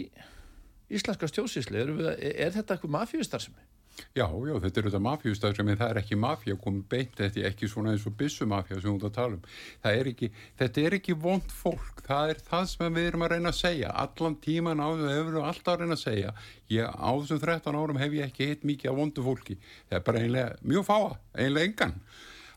[0.92, 1.78] íslenska stjórnsýslu?
[1.82, 1.92] Er,
[2.32, 3.71] er þetta eitthvað mafíustar sem er?
[4.16, 7.50] Já, já, þetta er þetta mafjústað sem það er ekki mafja komið beint, þetta er
[7.52, 9.44] ekki svona eins og byssumafja sem hún það tala um.
[9.92, 13.52] Er ekki, þetta er ekki vond fólk það er það sem við erum að reyna
[13.52, 13.92] að segja.
[14.06, 16.34] Allan tíman á þau hefur við alltaf að reyna að segja
[16.72, 19.60] ég, á þessum 13 árum hef ég ekki hitt mikið af vondu fólki.
[19.90, 21.96] Það er bara einlega mjög fáa, einlega engan.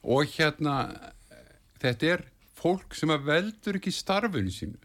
[0.05, 0.79] Og hérna
[1.83, 2.27] þetta er
[2.59, 4.81] fólk sem veldur ekki starfinu sínu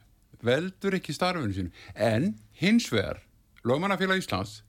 [0.45, 1.71] veldur ekki starfinu sínu.
[1.95, 3.21] En hins vegar
[3.67, 4.62] lögmannafélag Íslands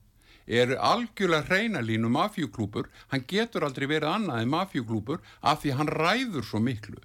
[0.47, 6.47] er algjörlega hreinalínu mafjúklúpur, hann getur aldrei verið annað en mafjúklúpur af því hann ræður
[6.47, 7.01] svo miklu.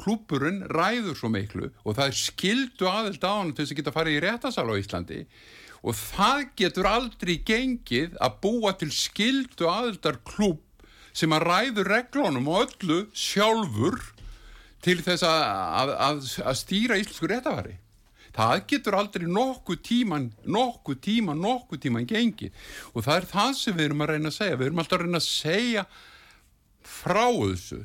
[0.00, 3.96] Klúpurinn ræður svo miklu og það er skildu aðild á hann til þess að geta
[3.96, 5.20] farið í réttasal á Íslandi.
[5.80, 10.64] Og það getur aldrei gengið að búa til skildu aðildar klúb
[11.16, 14.00] sem að ræður reglunum og öllu sjálfur
[14.84, 15.40] til þess að,
[15.80, 17.76] að, að, að stýra íslensku réttafari
[18.36, 22.52] það getur aldrei nokkuð tíman nokkuð tíman, nokkuð tíman gengið.
[22.94, 24.58] Og það er það sem við erum að reyna að segja.
[24.58, 25.86] Við erum alltaf að reyna að segja
[26.86, 27.80] frá þessu.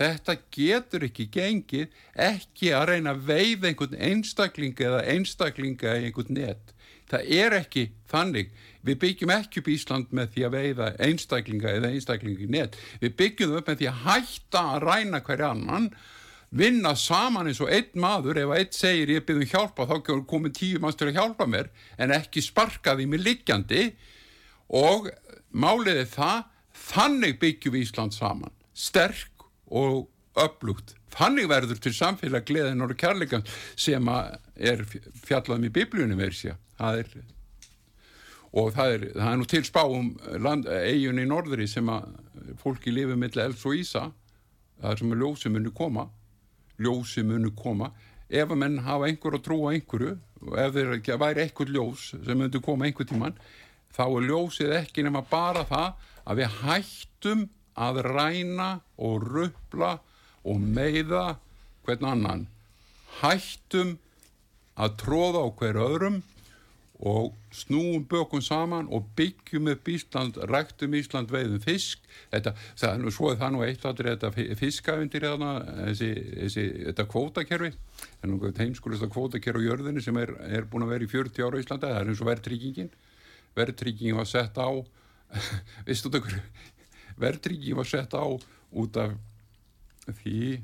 [0.00, 6.38] Þetta getur ekki gengið ekki að reyna að veiða einhvern einstakling eða einstaklinga í einhvern
[6.38, 6.72] net.
[7.10, 8.54] Það er ekki þannig.
[8.86, 12.78] Við byggjum ekki upp Ísland með því að veiða einstaklinga eða einstaklinga í net.
[13.02, 15.90] Við byggjum upp með því að hætta að ræna hverja annan
[16.50, 18.40] vinna saman eins og einn maður.
[18.42, 19.96] Ef einn segir ég byrðum hjálpa þá
[20.28, 23.90] komið tíu manns til að hjálpa mér en ekki sparka því mig liggjandi.
[24.76, 25.10] Og
[25.50, 26.46] málið er það
[26.90, 28.54] þannig byggjum við Ísland saman.
[28.74, 30.08] Sterk og
[30.38, 30.94] öflugt.
[31.10, 34.84] Þannig verður til samfélag gleðin og kærleikan sem að er
[35.26, 36.36] fjallaðum í biblíunum er
[38.50, 40.06] og það er, það er nú til spá um
[40.42, 42.08] land, eigun í norðri sem að
[42.58, 44.08] fólki lifi millir els og ísa.
[44.80, 46.08] Það er sem að ljósi muni koma
[46.80, 47.90] ljósi muni koma.
[48.30, 50.16] Ef að menn hafa einhver að trúa einhverju
[50.46, 53.36] og ef þeir væri einhver ljós sem myndi koma einhver tíman
[53.94, 57.46] þá er ljósið ekki nema bara það að við hættum
[57.80, 59.96] að ræna og rupla
[60.46, 61.24] og meiða
[61.84, 62.46] hvern annan.
[63.20, 63.96] Hættum
[64.80, 66.20] að tróða á hver öðrum
[67.00, 73.32] og snúum bökum saman og byggjum upp Ísland, ræktum Ísland veiðum fisk, þetta, það, svo
[73.32, 75.26] er það nú eitt aðrið þetta fiskavendir
[75.90, 77.72] þessi, þessi, þetta kvótakerfi.
[78.22, 81.58] Er nú heimskulista kvótakerfi á jörðinni sem er, er búin að vera í 40 ára
[81.58, 82.90] í Íslanda, það er eins og verðtryggingin.
[83.58, 84.70] Verðtryggingin var sett á
[85.88, 86.44] vistu þetta
[87.20, 89.16] verðtryggingin var sett á út af
[90.20, 90.60] því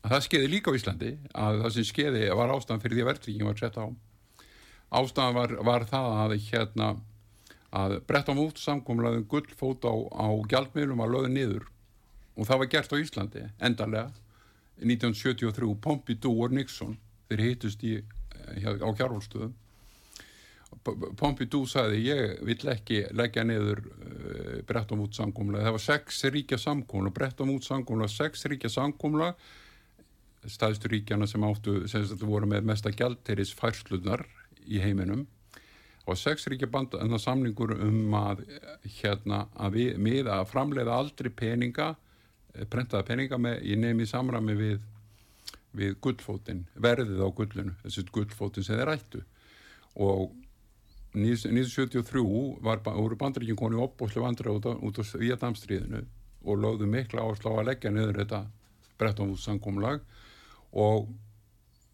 [0.00, 3.10] að það skeiði líka á Íslandi að það sem skeiði var ástæðan fyrir því að
[3.10, 3.86] verðtryggingin var sett á
[4.90, 6.90] ástæðan var, var það að hérna
[7.70, 11.68] að brettan út samkomlaðum gullfót á, á gjaldmiðlum var löðu niður
[12.34, 14.10] og það var gert á Íslandi endarlega
[14.80, 16.96] 1973 Pompidou og Nixon
[17.30, 18.00] þeir hittust í,
[18.58, 19.54] á kjárfólstöðum
[21.18, 26.58] Pompidou sagði ég vill ekki leggja niður uh, brettan út samkomla það var sex ríkja
[26.62, 29.34] samkomla brettan út samkomla, sex ríkja samkomla
[30.48, 34.24] staðstur ríkjana sem áttu sem voru með mesta gjaldteris færslunar
[34.66, 35.26] í heiminum.
[36.08, 38.44] Og sex ríkja band en það samningur um að
[39.00, 41.92] hérna að við með að framleiða aldrei peninga
[42.54, 44.80] eh, prentaða peninga með í nefni samrami við
[45.76, 49.20] við gullfótin, verðið á gullinu þessi gullfótin sem þeir ættu
[50.02, 50.32] og
[51.14, 52.22] 1973
[52.62, 56.04] var, bandaríkjum konið opbóslu vandra út á, á Vietnamstríðinu
[56.46, 58.44] og lögðu mikla áslá að leggja niður þetta
[59.00, 60.04] brettanvússankomlag
[60.70, 61.10] og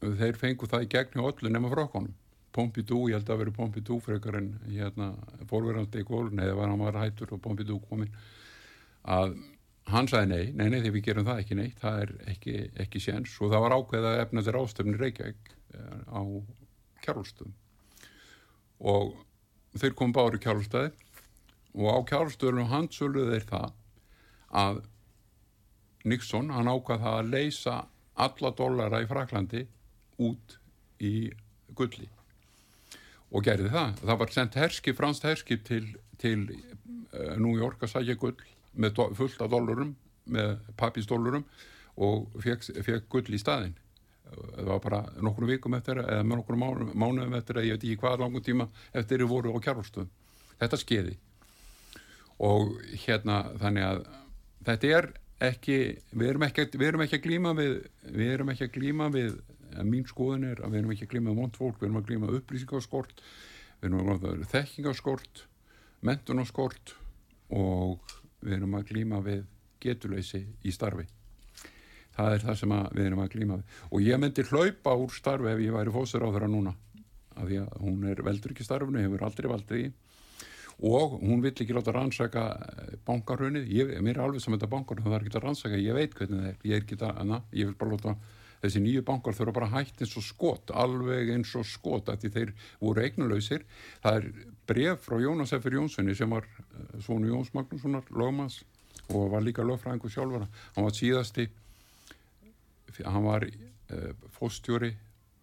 [0.01, 2.15] þeir fengu það í gegn hjá öllu nema frákonum
[2.57, 5.11] Pompidou, ég held að það veri Pompidou frekar en hérna
[5.51, 8.15] fórverðandi í gólun eða var hann var hættur og Pompidou komin
[9.07, 9.37] að
[9.93, 13.03] hann sagði nei, nei, nei, því við gerum það ekki neitt það er ekki, ekki
[13.03, 13.37] séns.
[13.39, 16.23] Og það var ákveð að efna þeirra ástöfni Reykjavík eh, á
[17.07, 17.55] kjárlstöðum
[18.93, 19.15] og
[19.79, 20.91] þeir kom bári kjárlstöði
[21.77, 23.71] og á kjárlstöðunum hansöluð þeir það
[24.57, 24.83] að
[26.07, 27.79] Nixon, hann ákvað það að leysa
[28.27, 29.65] alla dollara í Fraklandi
[30.23, 30.59] út
[31.03, 31.15] í
[31.77, 32.07] gulli
[33.33, 34.03] og gerði það.
[34.03, 35.85] Það var sendt herskip, franst herskip til,
[36.23, 38.37] til uh, New York að sækja gull
[38.77, 39.95] með fullt af dólarum,
[40.29, 41.45] með pappisdólarum
[42.03, 43.77] og fekk, gull í staðin.
[44.27, 47.85] Það var bara nokkru vikum eftir eða með nokkru mánu, mánuðum eftir að ég veit
[47.87, 50.11] ekki hvað langum tíma eftir þeirri voru á kjárvalstöðum.
[50.61, 51.15] Þetta skeiði
[52.43, 52.75] og
[53.07, 54.03] hérna þannig að
[54.67, 55.09] þetta er
[55.47, 55.79] ekki,
[56.13, 57.77] við erum ekki, við erum ekki að glíma við,
[58.09, 59.39] við erum ekki að glíma við
[59.81, 62.09] en mín skoðin er að við erum ekki að glíma vond fólk, við erum að
[62.11, 63.21] glíma upplýsingarskort
[63.81, 65.43] við erum að glíma þekkingarskort
[66.07, 66.95] mentunarskort
[67.57, 69.45] og við erum að glíma við
[69.83, 71.07] getuleysi í starfi.
[72.17, 73.79] Það er það sem við erum að glíma við.
[73.93, 76.73] Og ég myndi hlaupa úr starfi ef ég væri fósur á þeirra núna
[77.37, 79.89] af því að hún er veldur ekki starfinu, hefur aldrei valdið í
[80.87, 82.43] og hún vill ekki láta rannsaka
[83.07, 83.71] bankarhunið,
[84.05, 86.49] mér er alveg sem þetta bankarhunið það er ekki að rannsaka, ég veit hvernig það
[86.51, 86.59] er.
[86.61, 88.17] Ég, er ekki að, ég vil bara láta
[88.63, 92.33] þessi nýju bankar þurfa bara hægt eins og skot alveg eins og skot að því
[92.37, 93.67] þeir voru eignalausir.
[94.05, 94.31] Það er
[94.67, 95.69] bref frá Jónas F.
[95.71, 98.63] Jónssoni sem var uh, svonu Jóns Magnússonar lögmanns
[99.13, 101.47] og var líka lögfræðingu sjálfara hann var síðasti
[103.05, 104.97] hann var uh, fóstjóri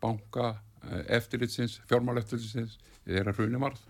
[0.03, 3.89] banka uh, eftirlitsins fjármál eftirlitsins þeirra hrunumarð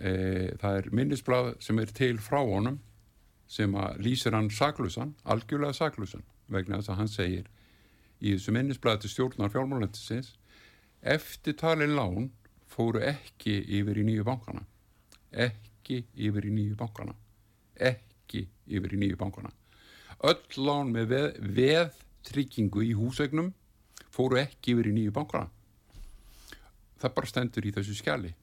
[0.00, 2.78] það er minnisblad sem er til frá honum
[3.52, 7.50] sem að lýsir hann saklusan, algjörlega saklusan vegna þess að hann segir
[8.20, 10.34] í þessu minnisblæði til stjórnar fjármálættisins
[11.00, 12.28] eftirtalin lán
[12.70, 14.64] fóru ekki yfir í nýju bankana.
[15.32, 17.14] Ekki yfir í nýju bankana.
[17.76, 19.50] Ekki yfir í nýju bankana.
[20.20, 23.54] Öll lán með veð, veðtryggingu í húsegnum
[24.12, 25.48] fóru ekki yfir í nýju bankana.
[27.00, 28.34] Það bara stendur í þessu skjali.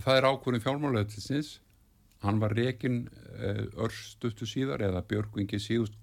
[0.00, 1.56] Það er ákvörðin fjármálættisins
[2.24, 3.06] hann var rekin
[3.36, 5.96] eh, örstustu síðar eða Björgvingi síðust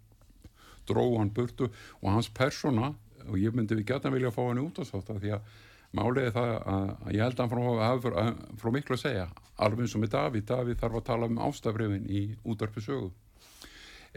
[0.89, 1.69] dróð hann burtu
[2.01, 2.93] og hans persóna
[3.27, 5.51] og ég myndi við gæta vilja að fá hann út á þátt því að
[5.93, 8.21] máliði það að, ég held að hann frá,
[8.61, 9.27] frá, miklu að segja
[9.61, 13.11] alveg eins og með Davíð, Davíð þarf að tala um ástafrifin í útarpi sögu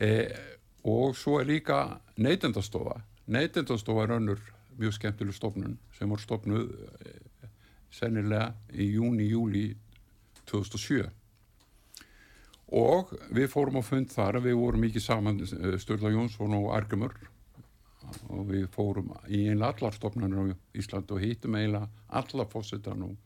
[0.00, 0.10] e,
[0.86, 1.80] og svo er líka
[2.16, 3.00] neytendastofa.
[3.26, 4.42] Neytendastofa er önnur
[4.78, 6.72] mjög skemmtileg stofnun sem var stofnuð
[7.04, 7.14] e,
[7.92, 9.68] sennilega í júni, júli
[10.48, 11.04] 2007
[12.74, 17.14] og við fórum á fund þar við vorum mikið saman eh, Sturla Jónsson og Argemur.
[18.30, 21.88] Og við fórum í einlega allar stofnarnir á Ísland og hýttum eiginlega
[22.20, 23.16] alla fósittan og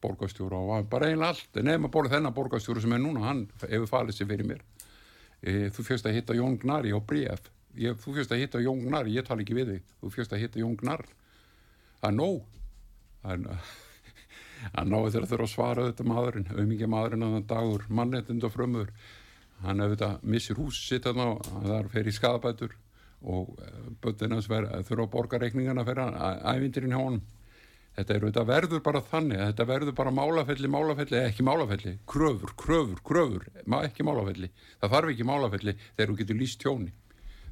[0.00, 3.90] borgastjóra og bara eiginlega allt nefn að borða þennan borgastjóra sem er núna hann hefur
[3.90, 4.62] falið sér fyrir mér.
[5.40, 8.80] E, þú fyrst að hitta Jón Gnari á BF ég, þú fyrst að hitta Jón
[8.86, 9.92] Gnari, ég tala ekki við þig.
[10.00, 11.04] Þú fyrst að hitta Jón Gnar
[12.00, 12.42] það er nóg.
[13.20, 13.70] Það er
[14.70, 18.54] að náðu þeirra þurfa að svara þetta maðurinn auðvitað maðurinn að þann dagur mannetind og
[18.54, 18.92] frömmur
[19.64, 21.26] hann auðvitað missir hús sitt að ná,
[21.66, 22.76] þar fer í skadabætur
[23.20, 26.14] og eh, bötinn hans þurfa að borga reikningana fyrir
[26.54, 27.26] ævindirinn hjá honum.
[27.90, 33.02] Þetta, er, þetta verður bara þannig þetta verður bara málafelli, málafelli ekki málafelli, kröfur, kröfur,
[33.04, 33.48] kröfur
[33.82, 36.94] ekki málafelli, það þarf ekki málafelli þegar þú getur líst tjóni.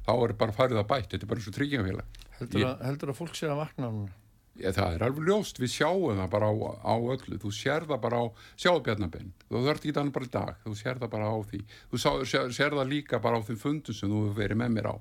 [0.07, 3.19] Þá er bara farið að bætt, þetta er bara eins og tryggjafélag heldur, heldur að
[3.19, 4.15] fólk sé að vakna núna
[4.59, 8.01] Já, það er alveg ljóst, við sjáum það bara á, á öllu, þú sér það
[8.03, 8.25] bara á
[8.59, 11.59] sjábjarnabinn, þú þarf ekki þannig bara í dag þú sér það bara á því.
[11.91, 14.75] Þú sá, sér, sér það líka bara á þeim fundum sem þú hefur verið með
[14.75, 14.95] mér á.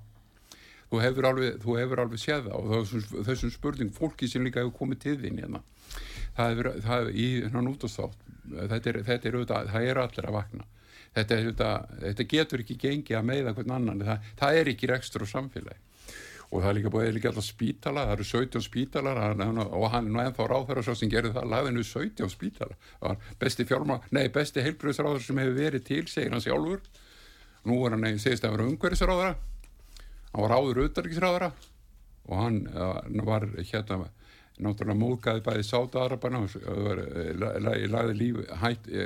[0.89, 4.63] Þú hefur alveg, þú hefur alveg séð það og þessum, þessum spurning, fólki sem líka
[4.63, 5.63] hefur komið til þín hérna.
[6.39, 9.91] Það hefur, það hefur í hann út á státt þetta er, þetta er auðvitað, það
[9.91, 10.71] er allir að vakna.
[11.19, 14.91] Þetta, er, auðvitað, þetta getur ekki gengið að meða hvern annan, það, það er ekki
[14.93, 15.88] rekstur og samfélagi
[16.49, 20.13] og það er líka búið líka alltaf spítala, það eru 17 spítalar og hann er
[20.15, 22.79] nú ennþá ráðherra svo sem gerir það, laðinu 17 spítala.
[23.41, 26.81] Besti fjárma, nei besti heilbröðsráður sem hefur verið til, segir hann sjálfur.
[27.69, 29.37] Nú er hann, segist að vera umhverfisráðara
[30.33, 31.51] hann var áður auðverkisráðara
[32.29, 34.09] og hann, hann var hérna
[34.59, 38.41] náttúrulega móðgæði bæði Sáta-Arabana ég lagði líf,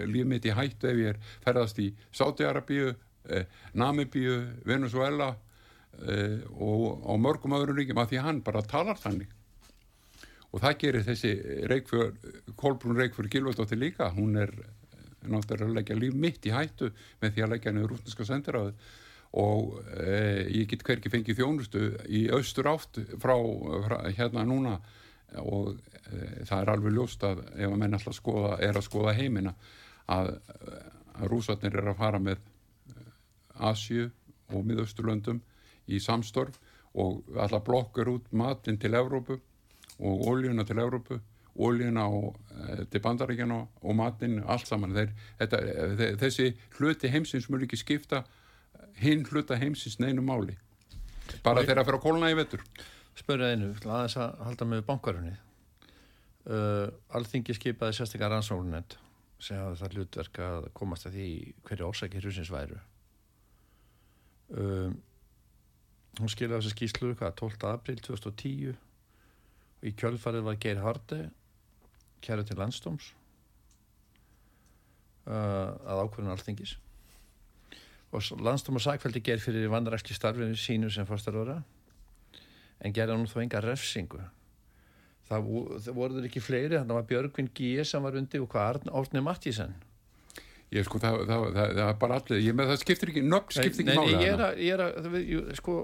[0.09, 2.95] líf mitt í hættu ef ég er ferðast í Sáti-Arabíu
[3.29, 3.45] eh,
[3.77, 5.35] Namibíu, Venezuela
[6.01, 9.31] og, og mörgum öðrum ríkjum að því að hann bara talar þannig.
[10.53, 11.33] Og það gerir þessi
[11.71, 12.11] reikfjör,
[12.61, 14.53] Kolbrún Reikfjör Gilvardóttir líka, hún er
[15.23, 16.91] náttúrulega að leggja líf mitt í hættu
[17.23, 18.75] með því að leggja henni rúsneska sendiráðu
[19.33, 23.33] og uh, ég get hverki fengið þjónustu í austur átt frá,
[23.87, 24.75] frá hérna núna.
[25.41, 29.15] Og uh, það er alveg ljóst að ef að menn alltaf skoða, er að skoða
[29.17, 29.55] heimina
[30.13, 30.35] að,
[31.17, 32.45] að rúsatnir er að fara með
[33.63, 34.11] Asju
[34.53, 35.41] og miðausturlöndum
[35.89, 36.59] í samstorf
[36.93, 39.39] og alltaf blokkar út matinn til Evrópu
[40.03, 41.21] og oljuna til Evrópu
[41.57, 44.95] oljuna og, e, til bandaríkjana og matinn, allt saman.
[44.97, 45.61] Þeir, þetta,
[45.99, 48.23] þeir, þessi hluti heimsins mjög ekki skipta
[49.03, 50.57] hinn hluta heimsins neinu máli.
[51.45, 52.65] Bara þeirra fyrir að kólna í vettur
[53.17, 55.33] Spörðu einu, aðeins að halda með bankarunni.
[56.49, 58.97] Uh, Alþingi skipaði sérstaklega rannsóknunend
[59.43, 61.27] sem hafa það hlutverk að komast að því
[61.69, 62.79] hverju ásækir húsins væru.
[64.53, 64.97] Um
[66.21, 67.69] hún skiljaði þessi skýslu hvað 12.
[67.71, 71.21] april 2010 og í kjölfarið var Geir Harde
[72.23, 73.13] kæru til landstóms
[75.27, 76.77] uh, að ákveðin alþingis.
[78.13, 81.63] Og landstóma sagfældi Geir fyrir vandarækli starfinu sínu sem fórstaröra
[82.83, 84.21] en gerði hann þó enga refsingu.
[85.31, 85.49] Það,
[85.87, 89.73] það voruður ekki fleiri þannig að Björgvin Gíe sem var undi og hvað Árni Mattísen
[90.73, 93.51] Ég sko, það, það, það, það er bara allir, ég með það skiptir ekki, nögg
[93.53, 94.13] skiptir ekki máli.
[94.15, 95.75] Nei, ég er að, ég er að, ég, sko,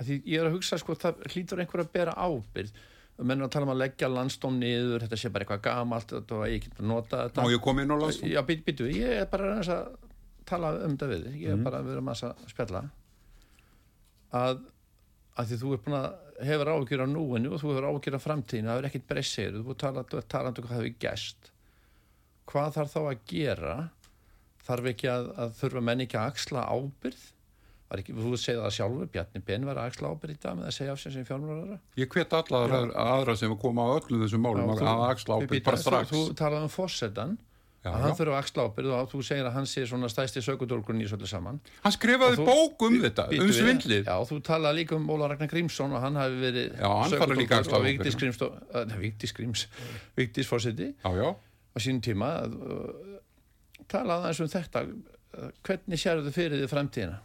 [0.00, 2.78] að ég er að hugsa, sko, það hlýtur einhver að bera ábyrð.
[3.28, 6.62] Menn að tala um að leggja landstón niður, þetta sé bara eitthvað gamalt og ég
[6.62, 7.44] get bara nota þetta.
[7.44, 8.30] Má ég koma inn á landstón?
[8.32, 9.90] Já, býtu, býtu, ég er bara að
[10.48, 11.66] tala um þetta við, ég er mm.
[11.66, 12.84] bara að vera massa spjalla.
[14.38, 14.62] Að,
[15.34, 16.08] að því þú er búin að
[16.48, 19.76] hefur ágjör á núinu og þú hefur ágjör á framtíðinu, það er ekkit breyssir, þú
[19.82, 21.52] talað um hvað hefur gæst.
[22.48, 23.76] Hvað þarf þá að gera
[24.68, 27.26] þarf ekki að, að þurfa menn ekki að axla ábyrð
[27.96, 30.74] ekki, þú segði það sjálfur, Bjarni Ben var að axla ábyrð í dag með að
[30.76, 32.80] segja af sem fjármjörðara Ég hvet alla aðra,
[33.16, 36.10] aðra sem koma á öllum þessum málum já, að axla ábyrð bara strax.
[36.12, 37.38] Þú, þú talaði um fórsetan
[37.78, 40.42] Já, að hann þurfa að axla ábyrð og þú segir að hann sé svona stæsti
[40.42, 41.60] sökudólkurinn í svolítið saman.
[41.84, 44.08] Hann skrifaði bók um þetta, um svindlið.
[44.10, 46.74] já, þú talaði líka um Óla Ragnar Grímsson og hann hafi verið
[47.14, 47.78] sökudólkur á
[48.98, 49.64] Vigdís Gríms
[50.18, 52.32] Vigdís fórseti á sínum tíma
[53.90, 54.84] talaði aðeins um þetta.
[55.66, 57.18] Hvernig sér þau fyrir því fremtíðina?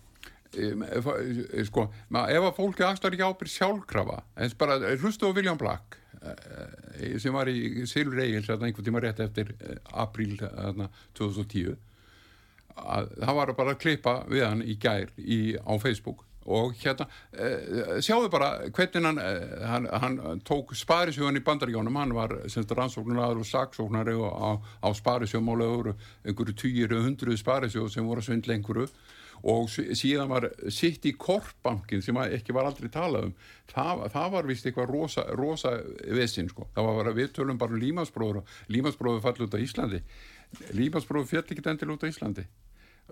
[1.66, 7.16] Sko, ef að fólki aðstar ekki ábyrg sjálfkrafa eins bara, hlustu á William Black eh,
[7.22, 10.36] sem var í Silur Egil einhvern tíma rétt eftir eh, april
[11.18, 11.74] 2010
[12.76, 17.98] það var bara að klippa við hann í gær í, á Facebook og hérna uh,
[18.04, 23.48] sjáðu bara hvernig hann, uh, hann, hann tók sparisjóðan í bandaríjónum hann var rannsóknar og
[23.48, 28.88] saksóknari á, á sparisjóðmála einhverju týjir og hundruð sparisjóð sem voru að svindla einhverju.
[29.44, 33.34] Og síðan var sitt í korpbankin sem ekki var aldrei talað um
[33.68, 35.74] það, það var vist eitthvað rosa, rosa
[36.16, 39.64] vesin sko, það var að við tölum bara um límansbróður og límansbróður falli út á
[39.66, 40.00] Íslandi.
[40.78, 42.48] Límansbróður fjall ekki endil út á Íslandi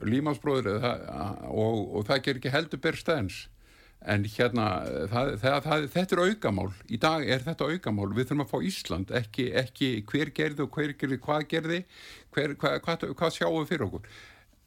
[0.07, 3.45] límásbróður og, og það ger ekki heldur berstæðins
[4.01, 4.67] en hérna
[5.11, 6.69] það, það, þetta er aukamál.
[6.89, 8.09] Í dag er þetta aukamál.
[8.15, 11.83] Við þurfum að fá Ísland ekki, ekki hver gerði og hver gerði hvað gerði.
[12.33, 14.09] Hver, hvað, hvað, hvað sjáum við fyrir okkur?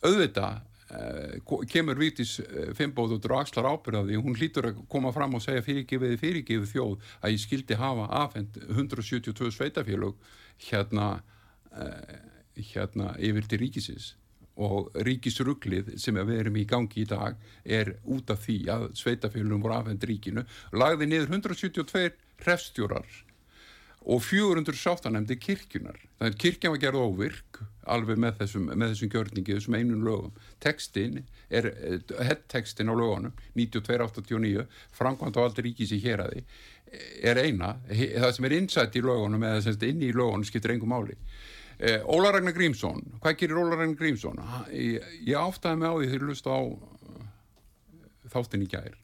[0.05, 0.61] Auðvitað
[0.95, 5.65] eh, kemur Vítis eh, Fimboð og dragslar ábyrðaði hún hlýtur að koma fram og segja
[5.67, 10.31] fyrirgefiði fyrirgefið þjóð að ég skildi hafa afhend 172 sveitafélög
[10.69, 11.09] hérna,
[11.75, 12.21] eh,
[12.71, 14.13] hérna yfir til ríkisins
[14.55, 19.63] og ríkisruglið sem við erum í gangi í dag er út af því að sveitafélunum
[19.65, 22.11] voru afhend ríkinu lagði niður 172
[22.47, 23.09] refstjórar
[24.05, 25.97] og 400 sáttanemdi kirkjunar.
[26.19, 30.35] Það er kirkjan var gerð óvirk alveg með þessum, þessum gjörningi, þessum einun lögum.
[30.61, 31.71] Tekstin er,
[32.29, 36.45] headtekstin á lögunum, 9289, Frankvænt og aldrei ríkis í hér að því,
[37.33, 41.17] er eina, það sem er innsætt í lögunum eða inn í lögunum skiptir engum máli.
[41.79, 44.39] Eh, Óla Ragnar Grímsson, hvað gerir Óla Ragnar Grímsson?
[44.71, 47.25] Ég, ég áttaði mig á því þegar hlust á uh,
[48.31, 49.01] þáttin í gær.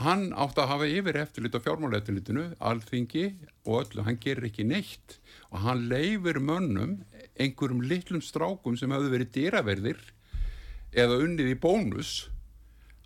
[0.00, 3.26] Hann átti að hafa yfir eftirlit á fjármálættilitinu, alþingi
[3.64, 5.16] og öllu, hann gerir ekki neitt.
[5.48, 6.98] Og hann leifir mönnum
[7.36, 10.02] einhverjum litlum strákum sem hefur verið dýraverðir
[10.96, 12.12] eða unnið í bónus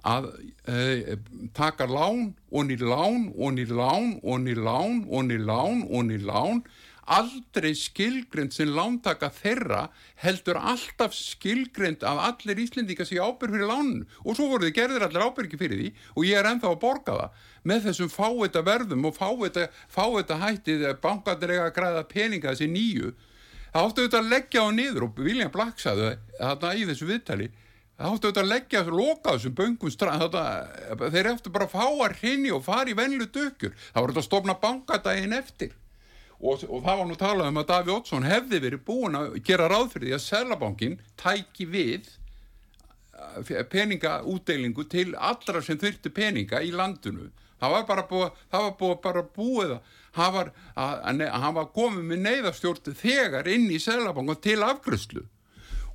[0.06, 0.30] að
[0.66, 1.16] e,
[1.56, 6.06] taka lán og nýr lán og nýr lán og nýr lán og nýr lán og
[6.08, 6.62] nýr lán.
[7.10, 9.88] Aldrei skilgrend sem lántaka þeirra
[10.22, 15.06] heldur alltaf skilgrend að allir Íslendinga sé ábyrg fyrir lánun og svo voru þið gerðir
[15.08, 17.40] allir ábyrgi fyrir því og ég er enþá að borga það.
[17.66, 23.12] Með þessum fáita verðum og fáita, fáita hættið bankandir eiga að græða peninga þessi nýju
[23.72, 27.50] það áttu auðvitað að leggja á niður og Vilja Blakk saði þarna í þessu viðtali
[28.00, 29.90] það áttu auðvitað að leggja loka þessum böngum
[31.12, 34.22] þeir eftir bara að fá að hrinni og fara í venlu dökjur það voru þetta
[34.22, 35.74] að stofna bankadaginn eftir.
[36.40, 39.68] Og, og það var nú talað um að Daví Ottsson hefði verið búin að gera
[39.68, 42.08] ráð fyrir því að Sælabankin tæki við
[43.52, 47.28] eh, peningaútdeilingu til allra sem þurfti peninga í landinu.
[47.60, 49.74] Það var bara búið, það var búið bara búið
[50.16, 55.26] hann var komið með neyðarstjórn þegar inn í Sælabankin til afgröðslu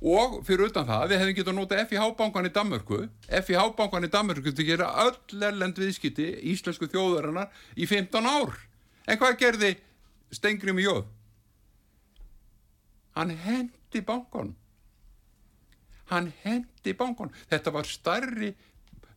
[0.02, 3.02] og fyrir utan það, við hefum getið að nota FIH-bankan í Danmörku.
[3.30, 8.56] FIH-bankan í Danmörku til að gera öll erlend viðskipti íslensku þjóðarinnar í 15 ár.
[9.06, 9.76] En hvað gerði
[10.34, 11.04] Stengrim Jóð
[13.16, 14.52] hann hendi bankon
[16.10, 18.52] hann hendi bankon þetta var starri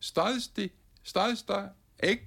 [0.00, 0.70] staðsti
[1.04, 1.60] staðsta
[2.00, 2.24] eign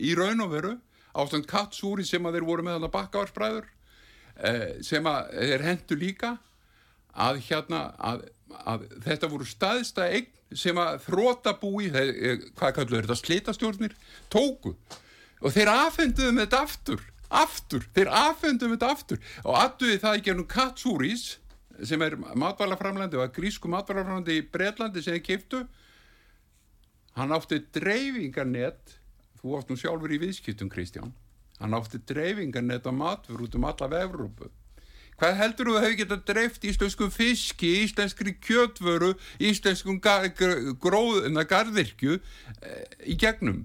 [0.00, 0.72] í raun og veru
[1.12, 3.66] ástand kattsúri sem að þeir voru með hann að bakkavarsbræður
[4.40, 6.32] eh, sem að þeir hendu líka
[7.12, 8.26] að hérna að,
[8.64, 13.96] að þetta voru staðsta eign sem að þróta búi þeir, eh, hvað kallar þetta slitastjórnir
[14.32, 14.74] tóku.
[15.42, 19.20] Og þeir afhenduðu með þetta aftur aftur, þeir afhendum þetta aftur.
[19.44, 21.26] Og aftuði það í gernum Katsúris
[21.88, 25.62] sem er matvælaframlandi og grísku matvælaframlandi í Breitlandi sem þeir kiptu
[27.16, 28.98] hann átti dreifingarnett
[29.40, 31.12] þú átti nú sjálfur í viðskiptum Kristján.
[31.58, 34.50] Hann átti dreifingarnett á matvur út um alla vefrúpu
[35.20, 42.86] hvað heldur þú að hefur getað dreift íslenskum fiski, íslenskri kjötvöru íslenskum gróðuna gardirkju eh,
[43.06, 43.64] í gegnum?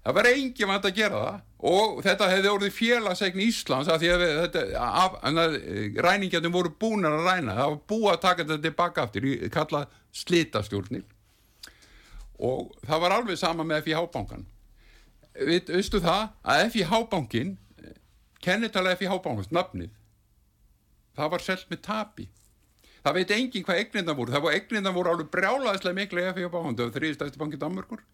[0.00, 1.40] Það var engin vant að gera það.
[1.70, 7.56] Og þetta hefði orðið félagsegn Íslands að því að þetta ræningjarnir voru búin að ræna.
[7.58, 11.04] Það var búið að taka þetta tilbaka aftur kallað slitastjórnir.
[12.40, 14.48] Og það var alveg sama með FIH-bankan
[15.38, 17.54] veistu það að FIH-bankin
[18.44, 19.94] kennitala FIH-bankans nafnið.
[21.16, 22.28] Það var selt með tapi.
[23.00, 24.32] Það veit engin hvað egnindan voru.
[24.32, 28.04] Það var egnindan voru alveg brjálaðislega miklu FIH-bankan það var þrýðstæðstu bankið Danmarkur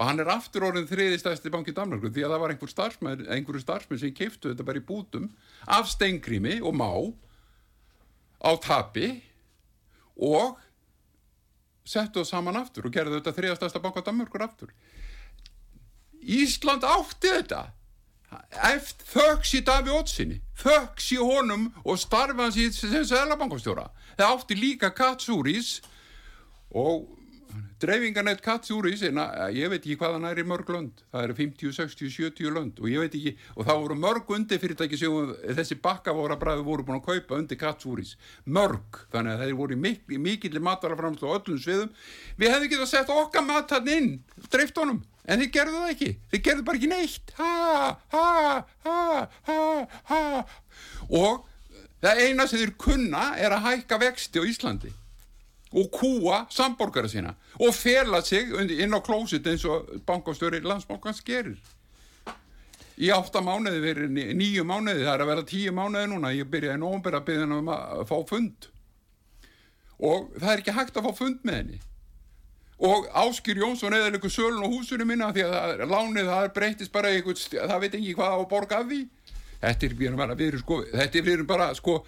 [0.00, 2.72] og hann er aftur orðin þriði stærsti banki í Danmarku því að það var einhver
[2.72, 5.26] starfsmenn, einhverju starfsmenn sem keiftu þetta bara í bútum
[5.68, 6.90] af steingrými og má
[8.40, 9.10] á tapi
[10.16, 10.56] og
[11.84, 14.72] settu það saman aftur og gerðu þetta þriða stærsta banka í Danmarkur aftur.
[16.20, 17.62] Ísland átti þetta
[18.70, 24.34] eftir þöks í Daví Ótsinni þöks í honum og starfa hans í sem selabankastjóra það
[24.34, 25.78] átti líka Katsúris
[26.70, 27.08] og
[27.80, 31.02] dreifingarnett Katsúris ég veit ekki hvað það næri mörg lönd.
[31.10, 34.60] Það eru 50, 60, 70 lönd og ég veit ekki og það voru mörg undir
[34.62, 39.80] fyrirtæki sem þessi bakkavórabræði voru búin að kaupa undir Katsúris mörg, þannig að þeir voru
[39.80, 41.94] mikil, mikill mataraframslu á öllum sviðum.
[42.36, 44.12] Við hefðum getið að setja okkar mat hann inn
[44.52, 46.10] driftunum, en þeir gerðu það ekki.
[46.30, 47.34] Þeir gerðu bara ekki neitt.
[47.38, 47.52] Ha,
[48.14, 48.26] ha,
[50.10, 50.30] ha,
[51.10, 51.44] og
[52.00, 54.92] það eina sem þeir kunna er að hækka vexti á Íslandi.
[55.70, 57.36] Og kúa samborgara sína.
[57.62, 61.60] Og fela sig inn á klósit eins og bankastjóri landsbókans gerir.
[63.00, 65.04] Í átta mánuði verið nýju mánuði.
[65.06, 66.34] Það er að vera tíu mánuði núna.
[66.34, 68.66] Ég byrjaði nógum að byrja um að fá fund.
[70.00, 71.80] Og það er ekki hægt að fá fund með henni
[72.80, 76.92] og Áskir Jónsson eða einhver sölun og húsunum minna því að það lánið, það breytist
[76.94, 79.00] bara einhvern, það veit ekki hvað á að borga af því.
[79.60, 81.98] Þetta er, bara, við erum sko, þetta er erum bara sko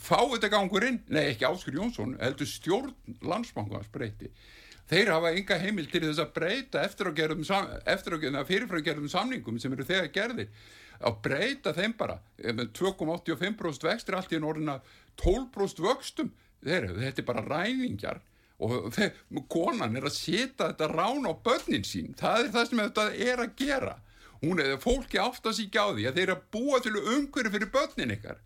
[0.00, 4.30] fáið þetta gangurinn, nei ekki Áskil Jónsson heldur stjórn landsbankans breyti
[4.92, 9.86] þeir hafa enga heimil til þess að breyta eftir að gerðum fyrirfram samningum sem eru
[9.88, 10.50] þegar gerðir.
[11.02, 14.76] Að breyta þeim bara 2,85% vextir allt í en orðina
[15.22, 16.30] 12% vöxtum.
[16.62, 18.20] Þeir, þetta er bara ræðingjar
[18.62, 23.06] og konan er að setja þetta rán á börnin sín það er það sem þetta
[23.30, 23.94] er að gera.
[24.42, 27.52] Hún er fólki átt að síkja á því að þeir eru að búa til umhverju
[27.54, 28.38] fyrir börnin ykkar.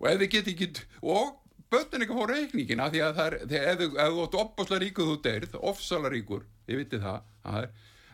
[0.00, 0.68] Og ef þið get ekki
[1.02, 1.32] og
[1.70, 5.16] börnin ykkar fór reikningina því að það er, ef, þú- þú átt opasla ríkur þú
[5.26, 7.70] deyrð, ofsala ríkur ég viti það, það, er,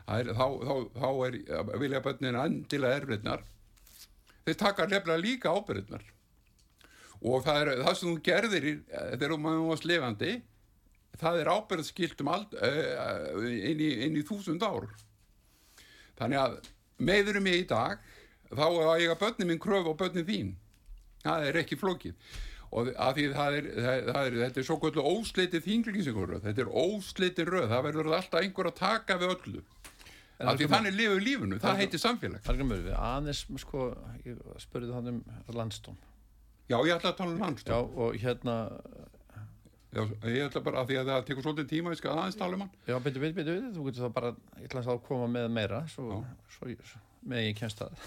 [0.07, 3.45] það er, þá, þá, þá er vilja börnin endilega erfriðnar
[4.47, 6.05] þeir taka nefnilega líka ábyrðnar
[7.27, 8.75] og það er það sem þú gerðir í,
[9.17, 10.35] þegar maður varst lifandi
[11.21, 14.89] það er ábyrðskilt um ald, uh, inn, í, inn í þúsund ár.
[16.17, 16.59] Þannig að
[16.97, 18.01] meður mig í dag
[18.51, 20.53] þá að ég að börnin minn kröfu á börnin þín.
[21.27, 22.15] Það er ekki flókið.
[22.77, 26.65] Og að því það er, það, það er þetta er svo kvöldu óslitið þinglýsingur þetta
[26.65, 29.63] er óslitið röð, það verður alltaf einhver að taka við öllu.
[30.37, 32.51] Af því þannig lifur lífinu, það heitir samfélag.
[32.93, 33.87] Aðeins, sko,
[34.27, 35.97] ég spurði þannig um landstóm.
[36.69, 38.57] já, ég ætla að tala um landstofn Já, og hérna,
[39.97, 42.57] Já, ég ætla bara að því að það tekur svolítið tíma ég skal aðeins tala
[42.59, 42.73] um hann.
[42.85, 46.19] Já, byrju, byrju, byrju, þú getur þá bara, ég ætla að koma með meira, svo,
[46.53, 48.05] svo, svo með ég kemst að.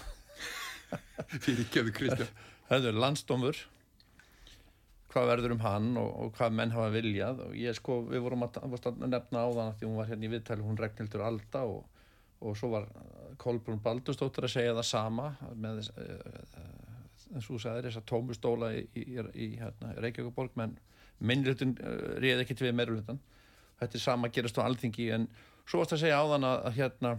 [1.44, 2.32] fyrir kefðu Kristján.
[2.68, 3.62] Það er landstómur,
[5.10, 7.42] hvað verður um hann og, og hvað menn hafa viljað?
[7.48, 10.28] Og ég sko, við vorum að, að nefna á þann að því hún var hérna
[10.28, 12.04] í viðtæli, hún Regnhildur Alda og,
[12.38, 12.86] og svo var
[13.40, 15.92] Kolbrún Baldurstóttir að segja það sama með þess,
[17.30, 20.78] eins og þú sagðir þess að tómustóla í, í, í hérna, Reykjavíkuborg menn
[21.20, 23.20] minnlutin uh, réð ekkert við meirulutan
[23.80, 25.28] þetta er sama að gerast á alþingi en
[25.68, 27.12] svo varst að segja á þann að, að hérna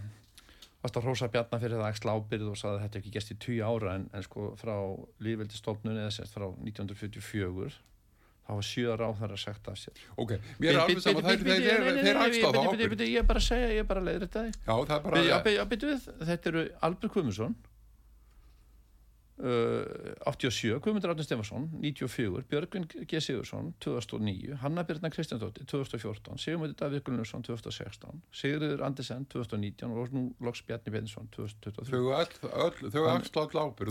[0.82, 3.38] varst að hrósa Bjarnar fyrir það ekki ábyrð og sagði að þetta ekki gæst í
[3.46, 4.76] tíu ára en, en sko frá
[5.22, 7.72] lífveldistofnun eða sérst frá 1944
[8.42, 10.00] þá var sjö ára á þar að sagt af sér.
[10.20, 13.04] Ok, mér er alveg saman þeir, axla þá ábyrgð.
[13.06, 14.44] Ég er bara að segja, ég er bara að leiðra þetta
[14.90, 17.54] það er þetta eru Albert uh,
[19.42, 23.20] 87, Guðmundur Átni Stefansson 94, Björgvin G.
[23.22, 30.24] Sigursson 2009, Hanna Birna Kristjánsdóttir 2014, Sigurmöndi Davíð Gunnarsson 2016, Sigurður Andersen 2019 og nú
[30.46, 32.14] loks Bjarni Bedinsson 2023 þau
[32.94, 33.46] þau axla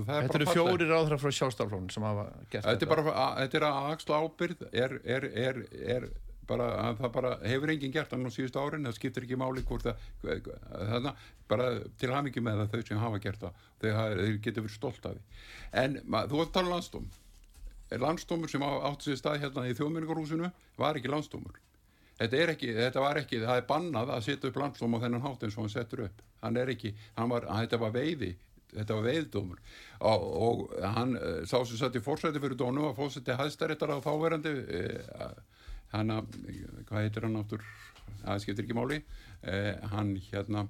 [0.07, 3.39] það er Þetta eru fjórir ráðra frá sjálfstaflónin sem hafa gert þetta er bara, að-
[3.45, 5.63] þetta er axla ábyrgð er, er, er,
[5.97, 6.11] er
[6.51, 9.63] bara að það bara hefur enginn gert hann á síðustu árin það skiptir ekki máli
[9.69, 10.51] hvort það
[10.91, 11.71] þannig bara
[12.03, 15.17] til hamingi með það þau sem hafa gert það hafa- þeir getur verið stolt af
[15.17, 15.25] því.
[15.85, 17.09] En ma, þú að tala um landstóm
[17.91, 21.57] landstómur sem á- átti sér stað hérna í þjóðmenningarhúsinu var ekki landstómur
[22.21, 25.25] þetta er ekki, þetta var ekki, það er bannað að setja upp landstóm á þennan
[25.25, 26.19] hátt eins og hann settur upp.
[26.45, 28.35] Hann er ekki, hann var, þetta var veiði
[28.71, 29.59] þetta var veiðdómur
[30.07, 30.61] og, og
[30.95, 35.33] hann, eh, sá sem satt í fórsæti fyrir dónu og fórsæti hæstaréttar á þáverandi eh,
[35.95, 36.39] hann að,
[36.89, 37.67] hvað heitir hann áttur
[38.23, 39.03] það skiptir ekki máli.
[39.43, 40.67] Eh, hann hérna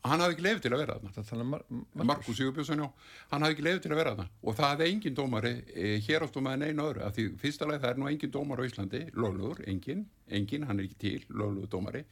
[0.00, 1.44] hann hafði ekki lefið til að vera þarna.
[1.44, 2.36] Mar Mar Markus.
[2.38, 4.30] Sigurbjörnsson, já, hann hafði ekki lefið til að vera þarna.
[4.42, 7.82] Og það hafði engin dómari e, hér ástómaði en einu öðru, af því fyrsta leið
[7.82, 11.72] það er nú engin dómar á Íslandi, lögluður, engin engin, hann er ekki til, lögluður
[11.74, 12.02] dómari.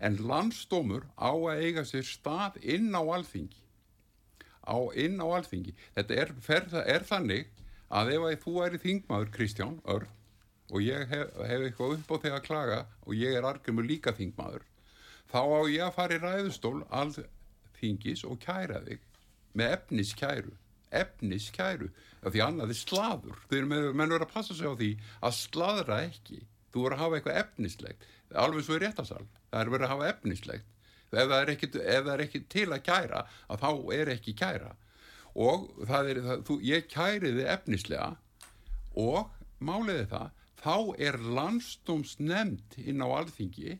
[0.00, 3.60] En landsdómur á að eiga sér stað inn á alþingi
[4.64, 5.74] á inn á alþingi.
[5.98, 7.50] Þetta er, fer, er þannig
[7.92, 10.08] að ef þú væri þingmaður Kristján Örn
[10.72, 14.14] og ég hef, hef eitthvað upp á þegar að klaga og ég er argrymur líka
[14.16, 14.64] þingmaður.
[15.32, 19.02] Þá á ég að fara í ræðustól alþingis og kæra þig
[19.54, 20.54] með efniskæru
[20.94, 21.88] efniskæru,
[22.22, 23.38] því annað er slaður.
[23.50, 24.90] Þeir menn verður að passa sig á því
[25.26, 26.38] að sladra ekki,
[26.70, 28.06] þú verður að hafa eitthvað efnislegt,
[28.44, 30.70] alveg svo í réttasal það er verið að hafa efnislegt.
[31.14, 34.34] Ef það er ekki, ef það er ekki til að kæra að þá er ekki
[34.38, 34.72] kæra.
[35.34, 38.08] Og það er, það, þú, ég kæriði efnislega
[38.98, 39.30] og
[39.62, 43.76] máliði það þá er landstómsnemnd inn á alþingi.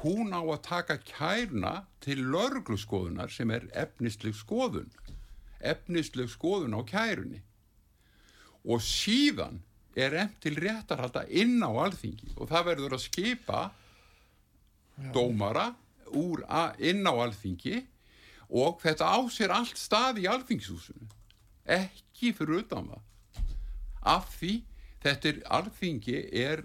[0.00, 4.88] Hún á að taka kærna til lörgluskoðunar sem er efnisleg skoðun.
[5.60, 7.42] Efnisleg skoðun á kærunni.
[8.64, 9.60] Og síðan
[9.96, 12.32] er emt til réttarhalda inn á alþingi.
[12.40, 13.62] Og það verður að skipa
[15.12, 15.70] dómara
[16.16, 17.84] úr a, inn á alþingi.
[18.48, 21.12] Og þetta á sér allt stað í alþingshúsinu
[21.70, 23.06] ekki fyrir utan það.
[24.00, 24.54] Af því
[25.04, 26.64] þetta er alþingi er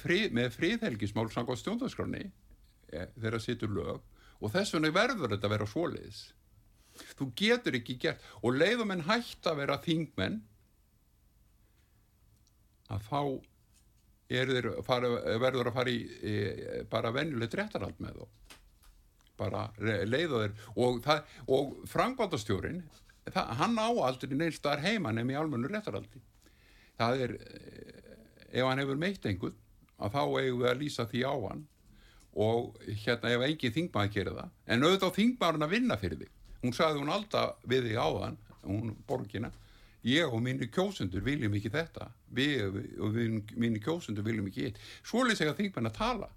[0.00, 4.00] frið, með friðhelgismál samkvæmt stjórnarskráni e, þeirra situr lög
[4.40, 6.20] og þess vegna verður þetta að vera svoleiðis.
[7.16, 10.40] Þú getur ekki gert og leiðum en hægt að vera þingmenn
[12.90, 13.22] að þá
[14.86, 15.10] fara,
[15.42, 16.34] verður að fara í e,
[16.90, 18.56] bara venjulegt réttarhald með þá.
[19.40, 21.06] Bara leiða þeir og,
[21.48, 22.82] og frangvaldastjórin
[23.30, 26.20] hann á aldrei neins þar heima nefn í almennu réttarhaldi
[27.00, 27.34] það er
[28.50, 29.56] ef hann hefur meitt einhvern
[30.00, 31.64] að þá eigum við að lýsa því á hann
[32.40, 34.52] og hérna ef engin þingmaður gerir það.
[34.70, 36.34] En auðvitað þingmaðurinn að vinna fyrir þig.
[36.60, 39.50] Hún sagði hún alltaf við þig á hann hún borgina
[40.06, 42.10] ég og mínir kjósundur viljum ekki þetta.
[42.32, 43.16] Við og
[43.60, 46.30] mínir kjósundur viljum ekki eitt svo lýs ég að tala.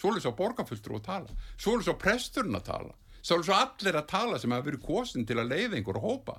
[0.00, 1.38] Svo lýs á borgarfulltur að tala.
[1.60, 2.94] Svo lýs á presturinn að tala.
[3.20, 6.38] Sá er svo allir að tala sem hafa verið kosin til að leiða einhver hópa.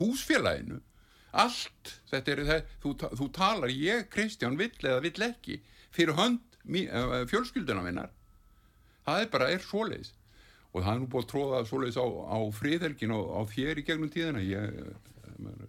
[0.00, 0.80] Húsfélaginu.
[1.36, 1.94] Allt.
[2.10, 5.58] Þetta er, það, þú, þú talar, ég, Kristján, vill eða vill ekki
[5.96, 8.12] fyrir hönd eh, fjölskylduna minnar.
[9.06, 10.14] Það er bara, er svoleiðis.
[10.72, 13.84] Og það er nú búið að tróða svoleiðis á, á friðhelgin og á þér í
[13.86, 14.42] gegnum tíðina.
[14.44, 15.12] Ég eh,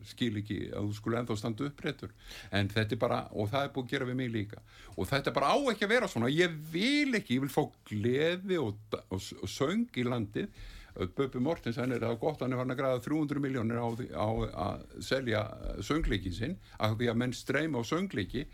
[0.07, 2.15] skil ekki að þú skulle ennþá standa uppréttur.
[2.55, 4.63] En þetta er bara, og það er búið að gera við mig líka.
[4.95, 6.31] Og þetta bara á ekki að vera svona.
[6.31, 10.65] Ég vil ekki, ég vil fá gleði og, og, og söng í landið.
[10.97, 13.87] Böbbi Mortens, hann er það gott, hann er hann að græða 300 miljónir á,
[14.17, 14.27] á
[14.65, 15.43] að selja
[15.85, 18.47] söngleikin sinn, af því að menn streyma á söngleiki.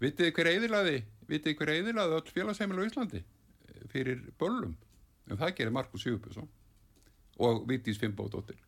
[0.00, 3.24] Vitið hver eðilaði, vitið hver eðilaði öll félagsheimil á Íslandi
[3.90, 4.76] fyrir böllum?
[5.30, 6.48] En það gerir Markus Sigurbjörnsson
[7.40, 8.58] og Vitís Fimbódóttir.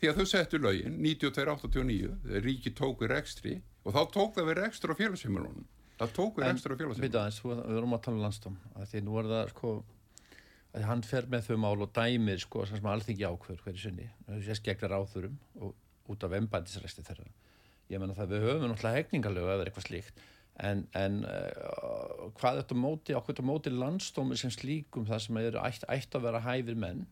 [0.00, 4.50] Því að þau settu lögin 92-89, þegar ríki tók við rekstri og þá tók það
[4.50, 5.66] við rekstur á félagsheimilunum.
[6.00, 7.64] Það tók við rekstur á félagsheimilunum.
[7.68, 9.74] við erum að tala um landstóm að því nú er það sko
[10.74, 14.10] að hann fer með þau mál og dæmir sko sem alþingi ákveður hverju sinni.
[14.26, 17.30] Þessu sést gegnar áþurum og út af embændisresti þeirra.
[17.90, 20.22] Ég menna það við höfum náttúrulega hegningalögu eða eitthvað slíkt
[20.60, 25.58] en, en uh, hvað þetta móti ákveður þetta móti landstómi sem slíkum það sem er
[25.62, 27.02] ætt, ætt að vera hæfir menn?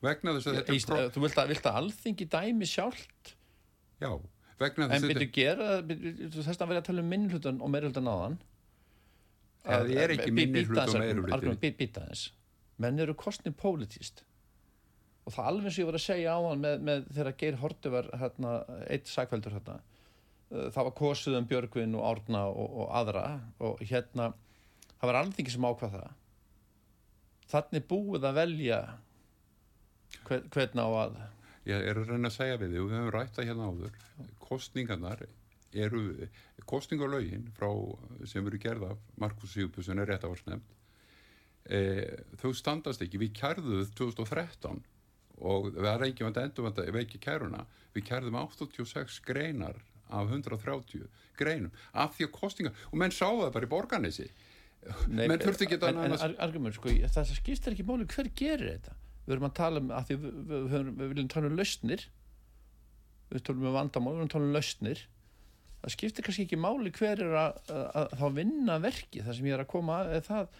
[0.00, 0.84] Vegna þess að þetta er...
[0.88, 1.00] Pró...
[1.14, 3.34] þú vilt að, vilt að alþingi dæmi sjálft?
[4.00, 4.10] Já,
[4.60, 5.30] vegna en þess að þetta...
[5.36, 8.38] gera byrju, þess að vera að tala um minnhlutan og meirhlutan áðan
[9.60, 12.30] Það er ekki minnihluti og meirihluti.
[12.80, 14.24] Menn eru kostnið pólitíst
[15.26, 17.92] og það alveg sem ég var að segja á hann með, með þegar Geir Horti
[17.92, 18.54] var hérna,
[18.88, 23.26] eitt sagfældur hérna uh, það var kosuð um Björgvin og Árna og, og aðra
[23.60, 24.30] og hérna
[24.96, 26.16] það var alþingi sem ákvað það
[27.50, 28.80] þannig búið að velja
[30.24, 31.20] hver, hvern á að
[31.68, 33.96] Ég er að reyna að segja við þig og við höfum rætt það hérna áður.
[34.40, 35.24] Kostningarnar
[35.84, 36.02] eru,
[36.70, 37.68] kostningalögin frá,
[38.30, 40.72] sem eru gerða Markus Sigurbjörnsson er rétt að var snemt,
[41.70, 41.80] e,
[42.42, 43.20] þau standast ekki.
[43.22, 44.82] Við kærðuð 2013
[45.40, 47.64] og það er ekki vant að endur vant að veiki kæruna.
[47.94, 51.06] Við kærðum 86 greinar af 130
[51.38, 54.26] greinum af því að kostningar, og menn sáu það bara í borganessi.
[55.08, 58.96] Menn þurfti ekki að en, en argument, sko, það skiptir ekki máli hver gerir þetta
[59.30, 62.04] við erum að tala um að því við, við, við, við viljum tala um lausnir
[63.30, 65.02] við tala um vandamál, við viljum tala um lausnir
[65.82, 69.50] það skiptir kannski ekki máli hver er að, að, að þá vinna verki það sem
[69.50, 70.58] ég er að koma að það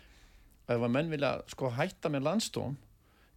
[0.76, 2.78] ef að menn vilja sko hætta með landstóm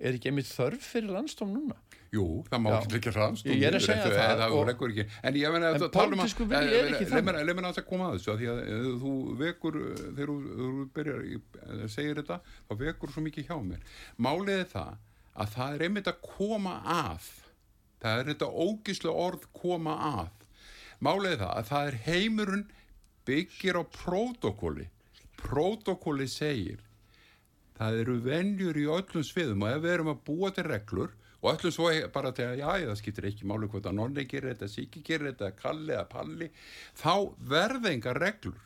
[0.03, 1.77] er ekki einmitt þörf fyrir landstóm núna?
[2.13, 4.99] Jú, það má ekki ekki hraðst Ég er að segja það, það og-.
[5.25, 7.39] En ég meina að tala um þannig.
[7.47, 11.23] Leif mér að koma að þessu að að eh, þú vekur eh, Þegar þú, byrjar
[11.31, 12.38] eh, segir þetta
[12.69, 13.89] Þá vekur svo mikið hjá mér.
[14.21, 14.93] Málið er það
[15.34, 17.31] að það er einmitt að koma að.
[18.03, 20.47] Það er þetta ógislega orð koma að.
[21.03, 22.65] Málið er það að það er heimurinn
[23.27, 24.89] byggir á prótokóli
[25.39, 26.84] Prótokóli segir
[27.84, 31.11] það eru venjur í öllum sviðum og ef við erum að búa til reglur
[31.43, 34.53] og öllum svo bara til að já, það skiptir ekki máli hvort að nonni gerir
[34.53, 36.47] þetta, síki gerir þetta, kalli eða palli,
[36.95, 37.15] þá
[37.51, 38.61] verða enga reglur.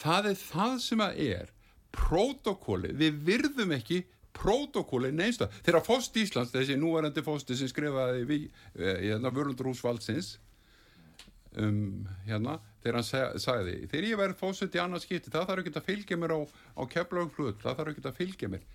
[0.00, 1.52] Það er það sem að er
[1.96, 4.00] prótokóli, við virðum ekki
[4.36, 5.50] prótokóli neinsta.
[5.64, 10.38] Þegar Fóst Íslands, þessi núvarandi Fósti sem skrifaði við, eh, hérna, Vörlundrús Valsins,
[11.56, 15.78] um, hérna, þegar hann sagði þegar ég verði fósett í annars skipti það þarf ekki
[15.80, 16.40] að fylgja mér á,
[16.78, 18.68] á keflaugflut það þarf ekki að fylgja mér.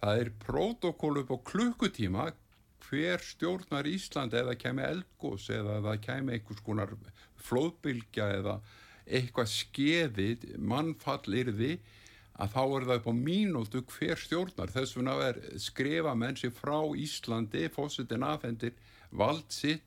[0.00, 2.24] Það er prótokoll upp á klukkutíma
[2.84, 6.94] hver stjórnar Ísland eða kemi eldgós eða það kemi einhvers konar
[7.44, 8.56] flóðbylgja eða
[9.04, 11.76] eitthvað skeði mannfall yrði
[12.34, 14.72] að þá er það upp á mínútu hver stjórnar.
[14.72, 18.74] Þess vegna er skrifa menn sér frá Íslandi fósettin afhendir
[19.12, 19.84] vald sitt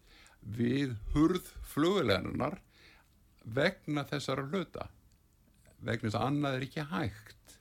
[0.57, 2.61] við hurð fluglegarinnar
[3.55, 4.89] vegna þessara hluta.
[5.79, 7.57] Vegna þess að annað er ekki hægt.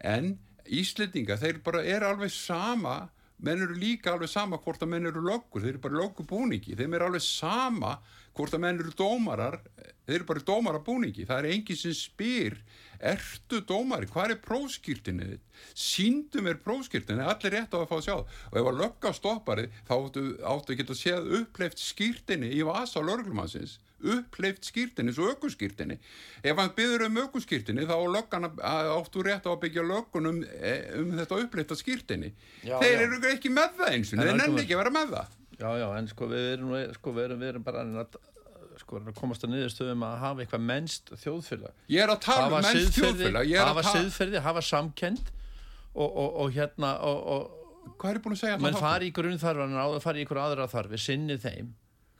[0.00, 0.34] En
[0.64, 3.02] Íslendinga þeir bara er alveg sama
[3.44, 6.76] menn eru líka alveg sama hvort að menn eru löggur, þeir eru bara löggubúningi.
[6.78, 7.98] Þeim er alveg sama
[8.34, 9.60] hvort að menn eru dómarar,
[10.06, 12.56] þeir eru bara dómarabúningi, það er enginn sem spyr
[13.04, 15.44] ertu dómari, hvað er próskýrtinni þitt,
[15.78, 19.66] síndu mér próskýrtinni, allir rétt á að fá að sjá og ef að lögga stoppari,
[19.86, 23.76] þá áttu, áttu að geta séð uppleift skýrtinni í vasa lörglumansins,
[24.14, 25.96] uppleift skýrtinni svo ökuskýrtinni,
[26.42, 30.42] ef hann byður um ökuskýrtinni, þá löggan áttu rétt á að byggja löggun um,
[31.00, 33.02] um þetta uppleifta skýrtinni Já, þeir já.
[33.06, 35.40] eru ekki með það eins og þeir nenni ekki að vera með það.
[35.54, 38.16] Já, já, en sko við erum, sko, við erum, við erum bara að,
[38.80, 41.76] sko, að komast að niðurstöðum að hafa eitthvað mennst þjóðfélag.
[41.94, 45.30] Ég er að tala um menns þjóðfélag er hafa siðferði, hafa samkend
[45.94, 48.80] og, og, og hérna og, og hvað er ég búin að segja það?
[48.82, 51.72] fari í grunnþarfan áður fari í ykkur aðra þarfi, sinni þeim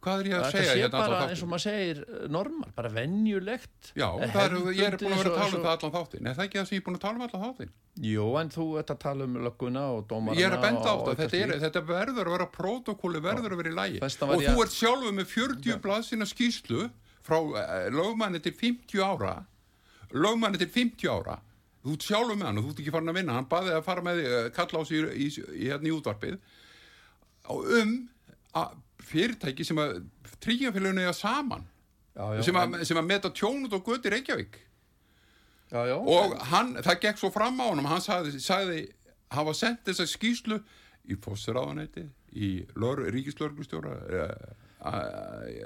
[0.04, 2.68] hvað er ég að Þetta segja sé hérna bara eins og maður segir eh, normal,
[2.76, 3.90] bara venjulegt.
[3.96, 6.28] Já, eh, er, ég er búin að vera að tala um það allan þáttin.
[6.28, 7.72] Er það ekki það sem ég er búin að tala um allan þáttin?
[8.08, 10.96] Jú, en þú ert að tala um lögguna og dómarana Ég er að benda á
[10.96, 13.98] og þetta, er, þetta verður að vera prótokóli, verður að vera í lægi.
[14.04, 16.88] Og ég þú ert sjálfur með 40 blaðsina skýslu
[17.24, 17.58] frá uh,
[17.94, 19.34] lögmanni til 50 ára,
[20.12, 21.38] lögmanni til 50 ára,
[21.84, 23.86] þú ert sjálfur með hann og þú ert ekki farin að vinna, hann baði að
[23.86, 24.18] fara með
[24.58, 25.88] kalla á sig í, í, í, hérna
[27.54, 27.94] um
[29.02, 30.02] fyrirtæki sem að
[30.40, 31.64] tryggingafélaginu eiga saman
[32.14, 34.60] Já, já, sem, en- að, sem að meta tjónut og göti Reykjavík.
[35.72, 38.82] Já, og hann, það gekk svo fram á honum hann sagði, sagði
[39.34, 40.60] hafa sendt þessa skýslu
[41.10, 42.04] í fósiráðanæti
[42.38, 43.96] í ríkislörglustjóra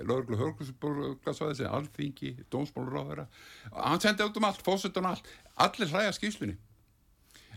[0.09, 3.27] lörglu hörglusborgarsvæði sem alþingi, dómsmálur
[3.75, 5.29] hann sendi út um allt, fósitt og allt.
[5.59, 6.57] Allir hlæja skýslunni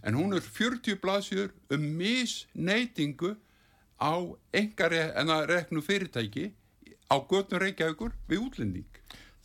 [0.04, 3.36] en hún er 40 blaðsjur um misneitingu
[4.02, 4.14] á
[4.58, 6.50] engari en að reknu fyrirtæki
[7.12, 9.02] á götnum Reykjavíkur við útlending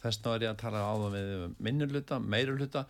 [0.07, 1.31] Þess vegna var ég að tala á það með
[1.67, 2.83] minnuluta, meiruluta,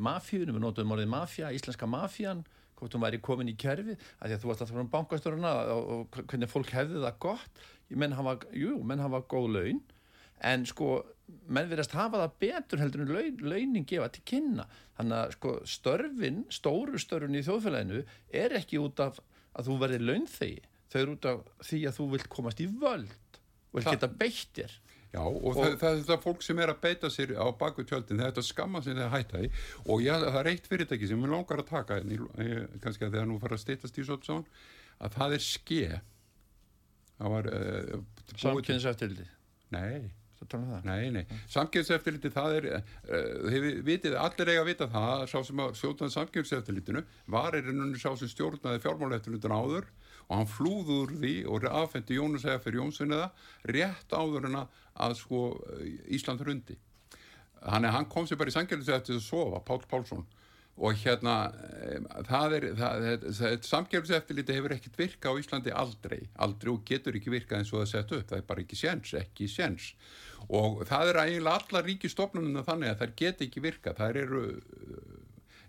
[0.00, 2.42] mafíunum, við notum orðið mafía, íslenska mafían,
[2.76, 6.18] hvort hún væri komin í kerfi, að því að þú varst tala um bankastöruna og,
[6.18, 7.64] hvernig fólk hefði það gott,
[8.02, 9.80] menn hafa, jú, menn hafa góð laun,
[10.50, 10.90] en sko,
[11.48, 14.64] menn verðast hafa það betur heldur en laun, launin gefa til kynna.
[14.98, 18.04] Þannig að sko, störfin, stóru störfin í þjóðfélaginu
[18.42, 19.20] er ekki út af
[19.56, 20.60] að þú verði launþegi,
[20.92, 23.40] þau eru út af því að þú vilt komast í völd
[23.72, 24.76] og Það- geta beittir.
[25.10, 28.20] Já, og, það, það er þetta fólk sem er að beita sér á baku tjöldin,
[28.22, 29.48] þetta skamma sem það hætta í.
[29.90, 33.08] Og já, það er eitt fyrirtæki sem við langar að taka, en ég, ég, kannski
[33.08, 34.18] að þegar nú fara að stýttast í svo
[35.00, 36.00] að það er ske.
[37.18, 37.98] Það var uh,
[38.54, 38.78] búið til-
[40.40, 40.84] Nei, það tala um það.
[40.88, 45.38] nei, nei, samkynnseftirliti það er, uh, hefur vitið, allir eiga að vita það, að sá
[45.44, 47.02] sem að stjórnaði samkynnseftirlitinu
[47.36, 49.90] var er ennunni sá sem stjórnaði fjármáleftirlitinu áður
[50.30, 53.30] og hann flúði úr því og aðfendi Jónus eða fyrir Jónssoniða
[53.68, 54.76] rétt áður en að,
[55.06, 55.40] að sko
[56.08, 56.78] Ísland hrundi.
[57.66, 60.24] Hann, hann kom sér bara í samkynnseftirliti að sofa, Pál Pálsson
[60.80, 61.34] og hérna
[62.24, 63.06] það er, það,
[63.36, 66.22] það, samkjörnseftiliti hefur ekkert virka á Íslandi aldrei.
[66.40, 68.28] Aldrei og getur ekki virkað eins og það sett upp.
[68.30, 69.90] Það er bara ekki séns, ekki séns.
[70.48, 74.00] Og það er eiginlega alla ríkistofnunum þannig að þær get ekki virkað.
[74.00, 74.44] Þær eru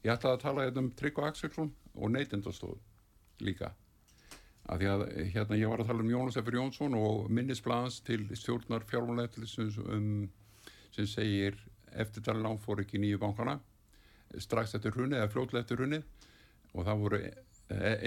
[0.05, 2.79] ég ætlaði að tala hérna um Tryggva Axelsson og neytendastofu
[3.43, 3.73] líka.
[4.71, 5.03] Af því að
[5.33, 10.07] hérna ég var að tala um Jónas Efur Jónsson og minnisblans til stjórnar fjármálættilisins um
[10.95, 11.59] sem segir
[11.91, 13.57] eftirtalin án fór ekki nýju bankana
[14.39, 16.01] strax eftir hrunni eða fljótlega eftir hrunni
[16.71, 17.33] og það voru e-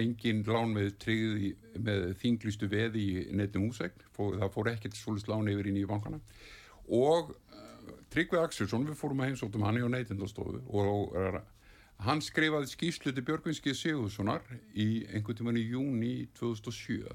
[0.01, 1.51] engin lán með tryggð í,
[1.81, 6.20] með þinglistu veði í nettum úsegn það fór ekkert svolítið lán yfir í nýju bankana.
[6.93, 11.41] Og uh, Tryggvi Axelsson, við fórum að heimsóttum hann í á neytindastofu og uh,
[12.05, 14.45] hann skrifaði skýrslu til Björgvinski Sigurðssonar
[14.77, 17.09] í einhvern tíman í júni 2007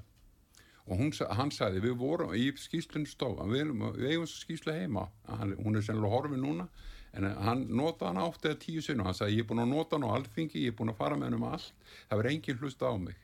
[0.89, 5.05] og hún, hann sagði við vorum í skýslunni stofa við, við eigum skýslu heima.
[5.29, 6.65] Hann, hún er sennilega horfið núna
[7.13, 9.97] en hann nota hann átt eða tíu sinu hann sagði ég er búin að nota
[9.97, 11.71] hann á alþingi ég er búin að fara með hann um allt.
[12.09, 13.17] Það verður engin hlusta á mig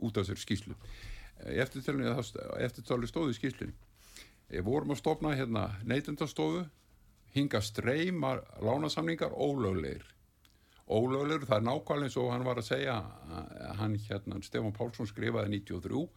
[0.00, 0.76] út af þessari skýslu
[2.60, 3.74] eftirtali stóði í skýslunni
[4.50, 6.64] við vorum að stopna hérna neytendastofu
[7.34, 10.02] hinga streyma lánasamningar ólöglegir.
[10.90, 12.96] Ólöglegur, það er nákvæmlega eins og hann var að segja
[13.78, 16.08] hann hérna, Stefán Pálsson skrifaði 93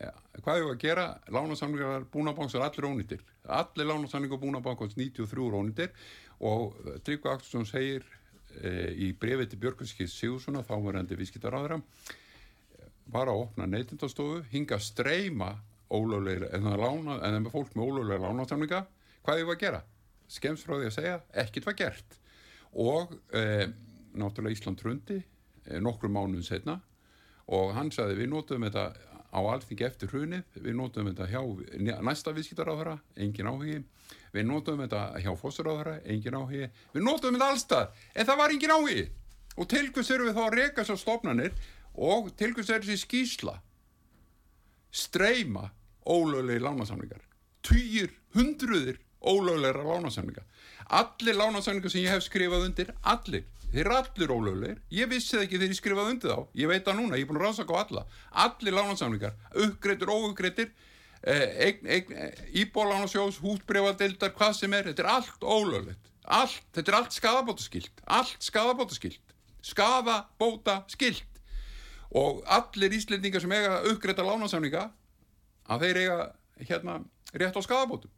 [0.00, 1.04] Eh, hvað er að gera?
[1.32, 5.94] Lánasamlingar búnabanks er allir ónýttir allir lánasamlingar búnabankans 93 er ónýttir
[6.40, 8.04] og Tryggvi Aktursson segir
[8.56, 11.80] e, í brefi til Björgvinskis Sigurssona þá var endi viðskiptaráðra
[13.10, 15.50] var að opna neytindastofu hinga að streyma
[15.90, 18.84] ólöglega en það það með fólk með ólöglega lánasamlinga
[19.26, 19.82] hvað er að gera?
[20.30, 22.18] skemst frá því að segja, ekkit var gert.
[22.78, 23.66] Og e,
[24.14, 25.18] náttúrulega Ísland trundi
[25.82, 26.78] nokkrum mánuðum setna
[27.50, 28.84] og hann sagði við notum þetta
[29.30, 31.40] á alþingi eftir hrunið, við notum þetta hjá
[32.02, 33.80] næsta viðskiptaráðara, engin áhugi.
[34.34, 38.74] Við notum þetta hjá fósaráðara, engin áhugi, við notum þetta allstað en það var engin
[38.74, 39.04] áhugi.
[39.56, 41.54] Og til hvers eru við þá að reka svo stofnanir?
[41.94, 43.56] Og til hvers er þessi skýsla
[44.90, 45.70] streyma
[46.06, 47.22] ólöglegi lánasamlingar
[47.66, 50.46] týjir, hundruðir ólöglegra lánasamlingar
[50.90, 54.78] allir lánasamlingar sem ég hef skrifað undir allir, þeir eru allir ólöglegir.
[54.94, 56.46] Ég vissi það ekki þegar ég skrifað undir þá.
[56.60, 58.04] Ég veit það núna, ég er búin að rannsaka á alla.
[58.44, 59.34] Allir lánasamlingar,
[59.66, 60.70] uppgreitur, óuppgreitir
[61.22, 62.04] eh,
[62.62, 64.90] íbólánasjós hútbreyfadildar, hvað sem er.
[64.90, 66.10] Þetta er allt ólöglegt.
[66.30, 69.34] Allt, þetta er allt skadabótaskilt allt skadabótaskilt
[69.66, 71.40] skadabótaskilt
[72.14, 74.84] og allir íslendingar sem eiga uppgreita lánasamninga
[75.70, 76.18] að þeir eiga
[76.68, 76.96] hérna
[77.34, 78.12] rétt á skadabótum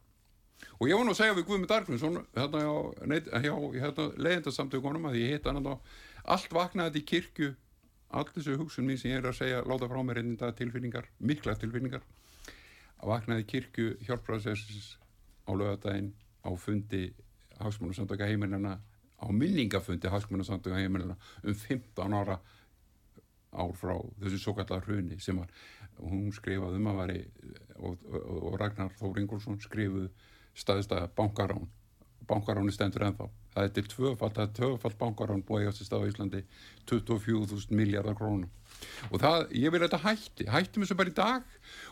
[0.78, 2.72] og ég var nú að segja við Guðmund Argrímsson hérna hjá,
[3.10, 5.74] neitt, hjá hérna, leiðindarsamtökunum að ég hitt hann á
[6.36, 7.52] allt vaknaði þetta í kirkju.
[8.12, 11.54] Allt þessu hugsun mín sem ég er að segja láta frá mér einnig tilfinningar, mikla
[11.56, 12.02] tilfinningar
[13.06, 14.96] vaknaði kirkju hjálpræðsessins
[15.46, 16.12] á lögadaginn
[16.46, 17.10] á fundi
[17.58, 18.78] hagsmunasamtöka heimilina
[19.18, 22.38] á minningafundi hagsmunasamtöka heimilina um 15 ára
[23.52, 25.50] ár frá þessu svo kallar hruni sem var,
[25.98, 27.18] hún skrifaði um að veri
[27.76, 30.08] og, og, og Ragnar Þór Ingolson skrifuð
[30.59, 31.68] staðist að bankarán.
[32.28, 33.28] Bankaráni stendur ennþá.
[33.53, 36.42] Það er til tvöfald, það er tvöfald bankarán búið á þessi stað á Íslandi
[36.88, 38.48] 24.000 miljardar krónum
[39.12, 41.44] og það, ég vil þetta hætti, hættum þessu bara í dag.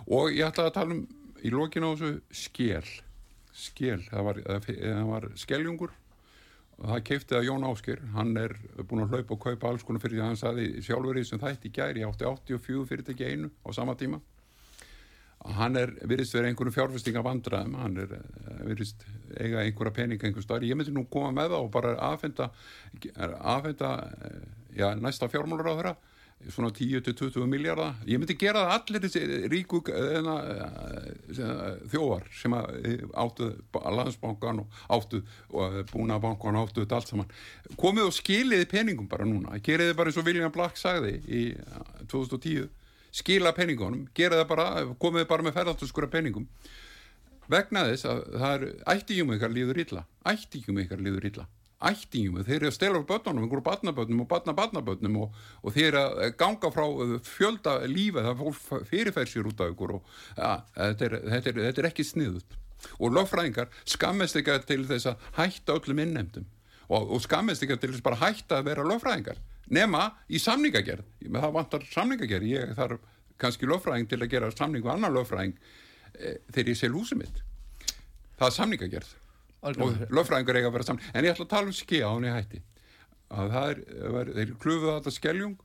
[0.09, 1.03] Og ég ætla að tala um
[1.45, 2.89] í lokinu á þessu skél
[3.61, 5.95] skél, það var, það var skeljungur.
[6.81, 8.55] Og það keipti það Jón Ásker hann er
[8.89, 11.43] búin að hlaupa og kaupa alls konar fyrir því að hann saði sjálfur í þessum
[11.43, 14.21] þætti gæri átti 84 fyrirtæki einu á sama tíma
[15.49, 19.07] hann er virðist verið einhverju fjárfestinga vandraðum hann er eh, virðist
[19.39, 22.51] eiga einhverja peninga einhver starf, ég myndi nú koma með það og bara aðfenda
[23.39, 23.93] aðfenda
[24.29, 24.41] eh,
[24.77, 25.97] já, næsta fjármálur á þeirra
[26.49, 30.29] svona 10-20 miljardar ég myndi gera það allir þessi ríku eh,
[31.93, 33.51] þjóvar sem áttu
[33.97, 35.23] landsbankan og áttu
[35.93, 37.33] búnabankan áttu þetta allt saman.
[37.81, 39.61] Komið og skiliði peningum bara núna.
[39.65, 41.43] Geriði bara eins og William Black sagði í
[42.09, 42.71] 2010
[43.15, 44.69] skila peningunum, gera það bara
[45.03, 46.47] komið bara með ferðartöskura peningum.
[47.51, 51.47] Vegna þess að það er ættingjum ykkar líður illa ættingjum ykkar líður illa
[51.81, 56.03] ættingjum, þeir eru að stela á börnunum einhverju barnabörnum og barnabarnabörnum og, og þeir eru
[56.27, 56.85] að ganga frá
[57.25, 61.61] fjölda lífa, það fólk fyrirfær sér út af ykkur og ja, þetta, er, þetta, er,
[61.69, 62.59] þetta er ekki sniðut
[63.01, 66.47] og lögfræðingar skammest ykkar til þess að hætta öllum innemdum
[66.91, 69.41] og, og skammest ykkar til þess bara hætta að vera lögfræðingar
[69.75, 71.07] nema í samningagerð.
[71.27, 73.07] Það vantar samningagerð, ég þarf
[73.41, 75.55] kannski lögfræðing til að gera samning og annar lögfræðing
[76.15, 77.41] e, þegar ég sel húsið mitt.
[78.41, 79.15] Það er samningagerð.
[79.61, 81.09] Og lögfræðingar eiga að vera samning.
[81.15, 82.63] En ég ætla að tala um skea á henni hætti.
[83.31, 85.59] Að það er, þeir klufuða þetta skeljung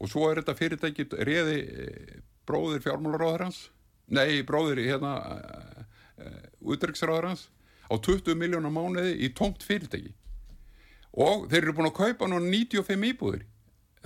[0.00, 1.88] og svo er þetta fyrirtæki reði e,
[2.48, 3.60] bróðir fjármálaráður hans
[4.12, 5.84] nei, bróðir hérna e,
[6.18, 6.32] e,
[6.74, 7.46] útryksráður hans
[7.88, 10.12] á 20 miljónar mánuði í tómt fyrirtæki
[11.14, 13.44] og þeir eru búin að kaupa núna 95 íbúður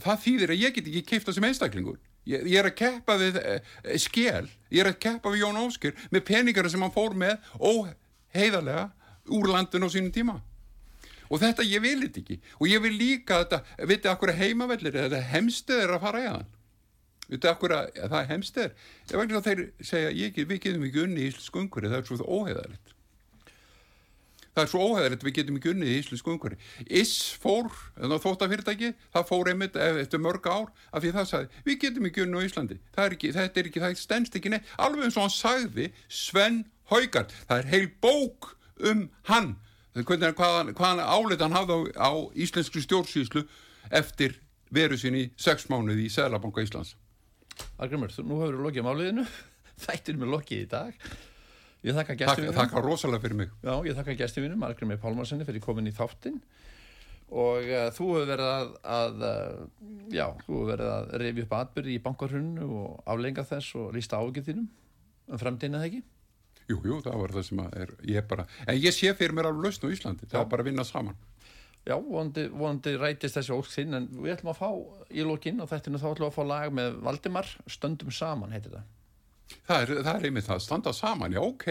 [0.03, 1.99] það þýðir að ég get ekki keifta sem einstaklingur.
[2.29, 5.97] Ég, ég er að keppa við eh, skél, ég er að keppa við Jón Óskir
[6.13, 8.85] með peningar sem hann fór með óheiðarlega
[9.35, 10.37] úr landin á sínum tíma.
[11.29, 12.39] Og þetta ég vil þetta ekki.
[12.61, 16.31] Og ég vil líka þetta, vitið akkur að heimavellir þetta hemstið er að fara í
[16.31, 16.55] hann
[17.29, 18.71] vitið akkur að, að það er hemstið er?
[19.13, 22.95] Vegna þeir segja, ég, við getum ekki unni í gungur, það er svo óheiðarlegt
[24.59, 26.59] það er svo óhæðilegt við getum ekki unnið í íslensku umhverfi.
[26.99, 27.69] Is fór,
[28.25, 32.43] þóttafyrirtæki, það fór einmitt eftir mörg ár af því það sagði, við getum ekki unnið
[32.43, 32.79] á Íslandi.
[32.99, 34.75] Er ekki, þetta er ekki, það stendst ekki neitt.
[34.83, 38.53] Alveg eins og hann sagði, Sven Haugard, það er heil bók
[38.89, 39.55] um hann,
[39.95, 43.45] hvernig, hvaðan, hvaðan álit hann hafði á, á íslensku stjórnsýslu
[43.95, 44.39] eftir
[44.75, 46.97] veru sín í sex mánuði í Sælabanka Íslands.
[47.79, 49.27] Argrymur, nú hefur við lokið máliðinu,
[49.87, 51.09] þættir með lokið í dag.
[51.87, 52.57] Ég þakka gæstum mínum.
[52.59, 53.53] Þakka rosalega fyrir mig.
[53.63, 54.99] Já, ég þakka gæstum mínum, Margrim E.
[54.99, 56.41] Pálmarssoni, fyrir komin í þáttinn
[57.29, 59.65] og uh, þú hefur verið að, að uh,
[60.09, 64.21] já, þú hefur verið að reyfi upp atbyrði í bankarhunnu og aflenga þess og lísta
[64.23, 64.69] ágið þínum
[65.29, 66.05] um framtíðina þegar ekki?
[66.69, 69.69] Jú, jú, það var það sem er, ég bara, en ég sé fyrir mér alveg
[69.69, 71.21] lausn á Íslandi, það er bara að vinna saman.
[71.89, 74.69] Já, vonandi, vonandi rætist þessi óskinn, en við ætlum að fá
[75.09, 78.53] í lókinn og þetta er nú þá ætlum að fá lag með Valdimar, Stöndum saman
[78.53, 78.85] heitir það.
[79.69, 81.67] Það er, það er einmitt það, standa saman, já ok,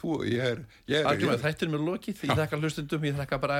[0.00, 0.62] þú, ég er...
[0.90, 3.58] er Algjörlega, þetta er mér lokið, ég þakka hlustundum, ég þakka bara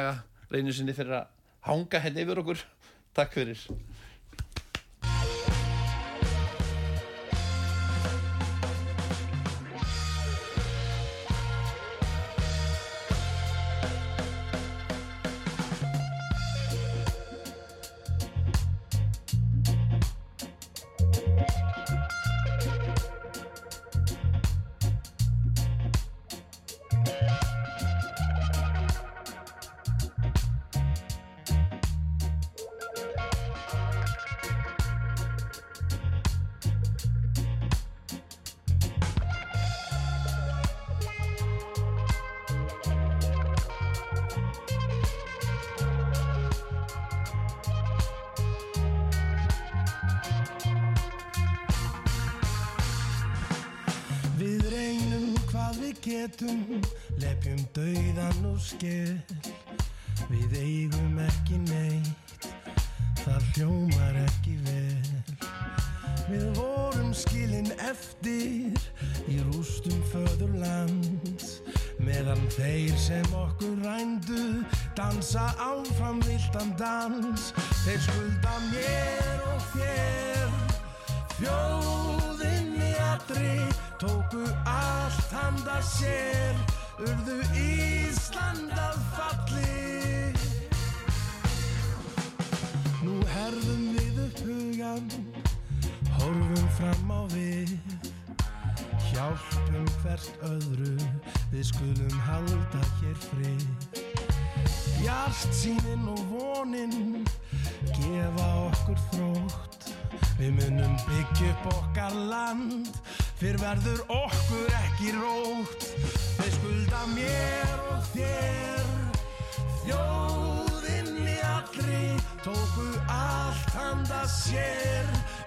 [0.52, 1.30] reynir sinni fyrir að
[1.68, 2.64] hanga henni yfir okkur.
[3.16, 3.60] Takk fyrir.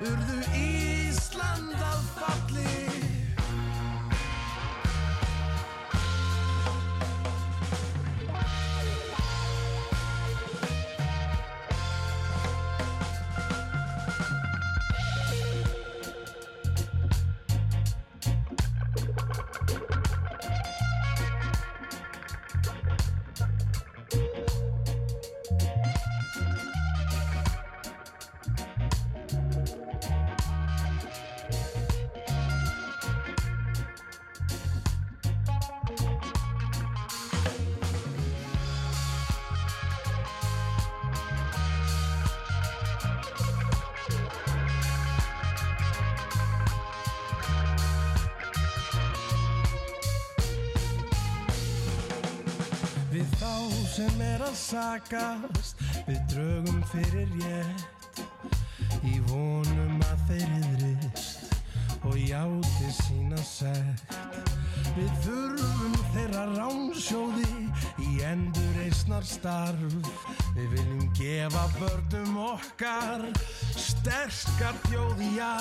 [0.07, 0.76] Hur du
[54.71, 55.85] sakast.
[56.07, 57.97] Við draugum fyrir rétt.
[59.05, 61.53] Í vonum að þeir yðrist
[62.07, 64.15] Og játi sína segt
[64.95, 67.49] Við þurfum þeirra ránsjóði
[68.01, 69.97] Í endur eisnar starf.
[70.55, 73.27] Við viljum gefa börnum okkar
[73.77, 75.56] Sterkar þjóði já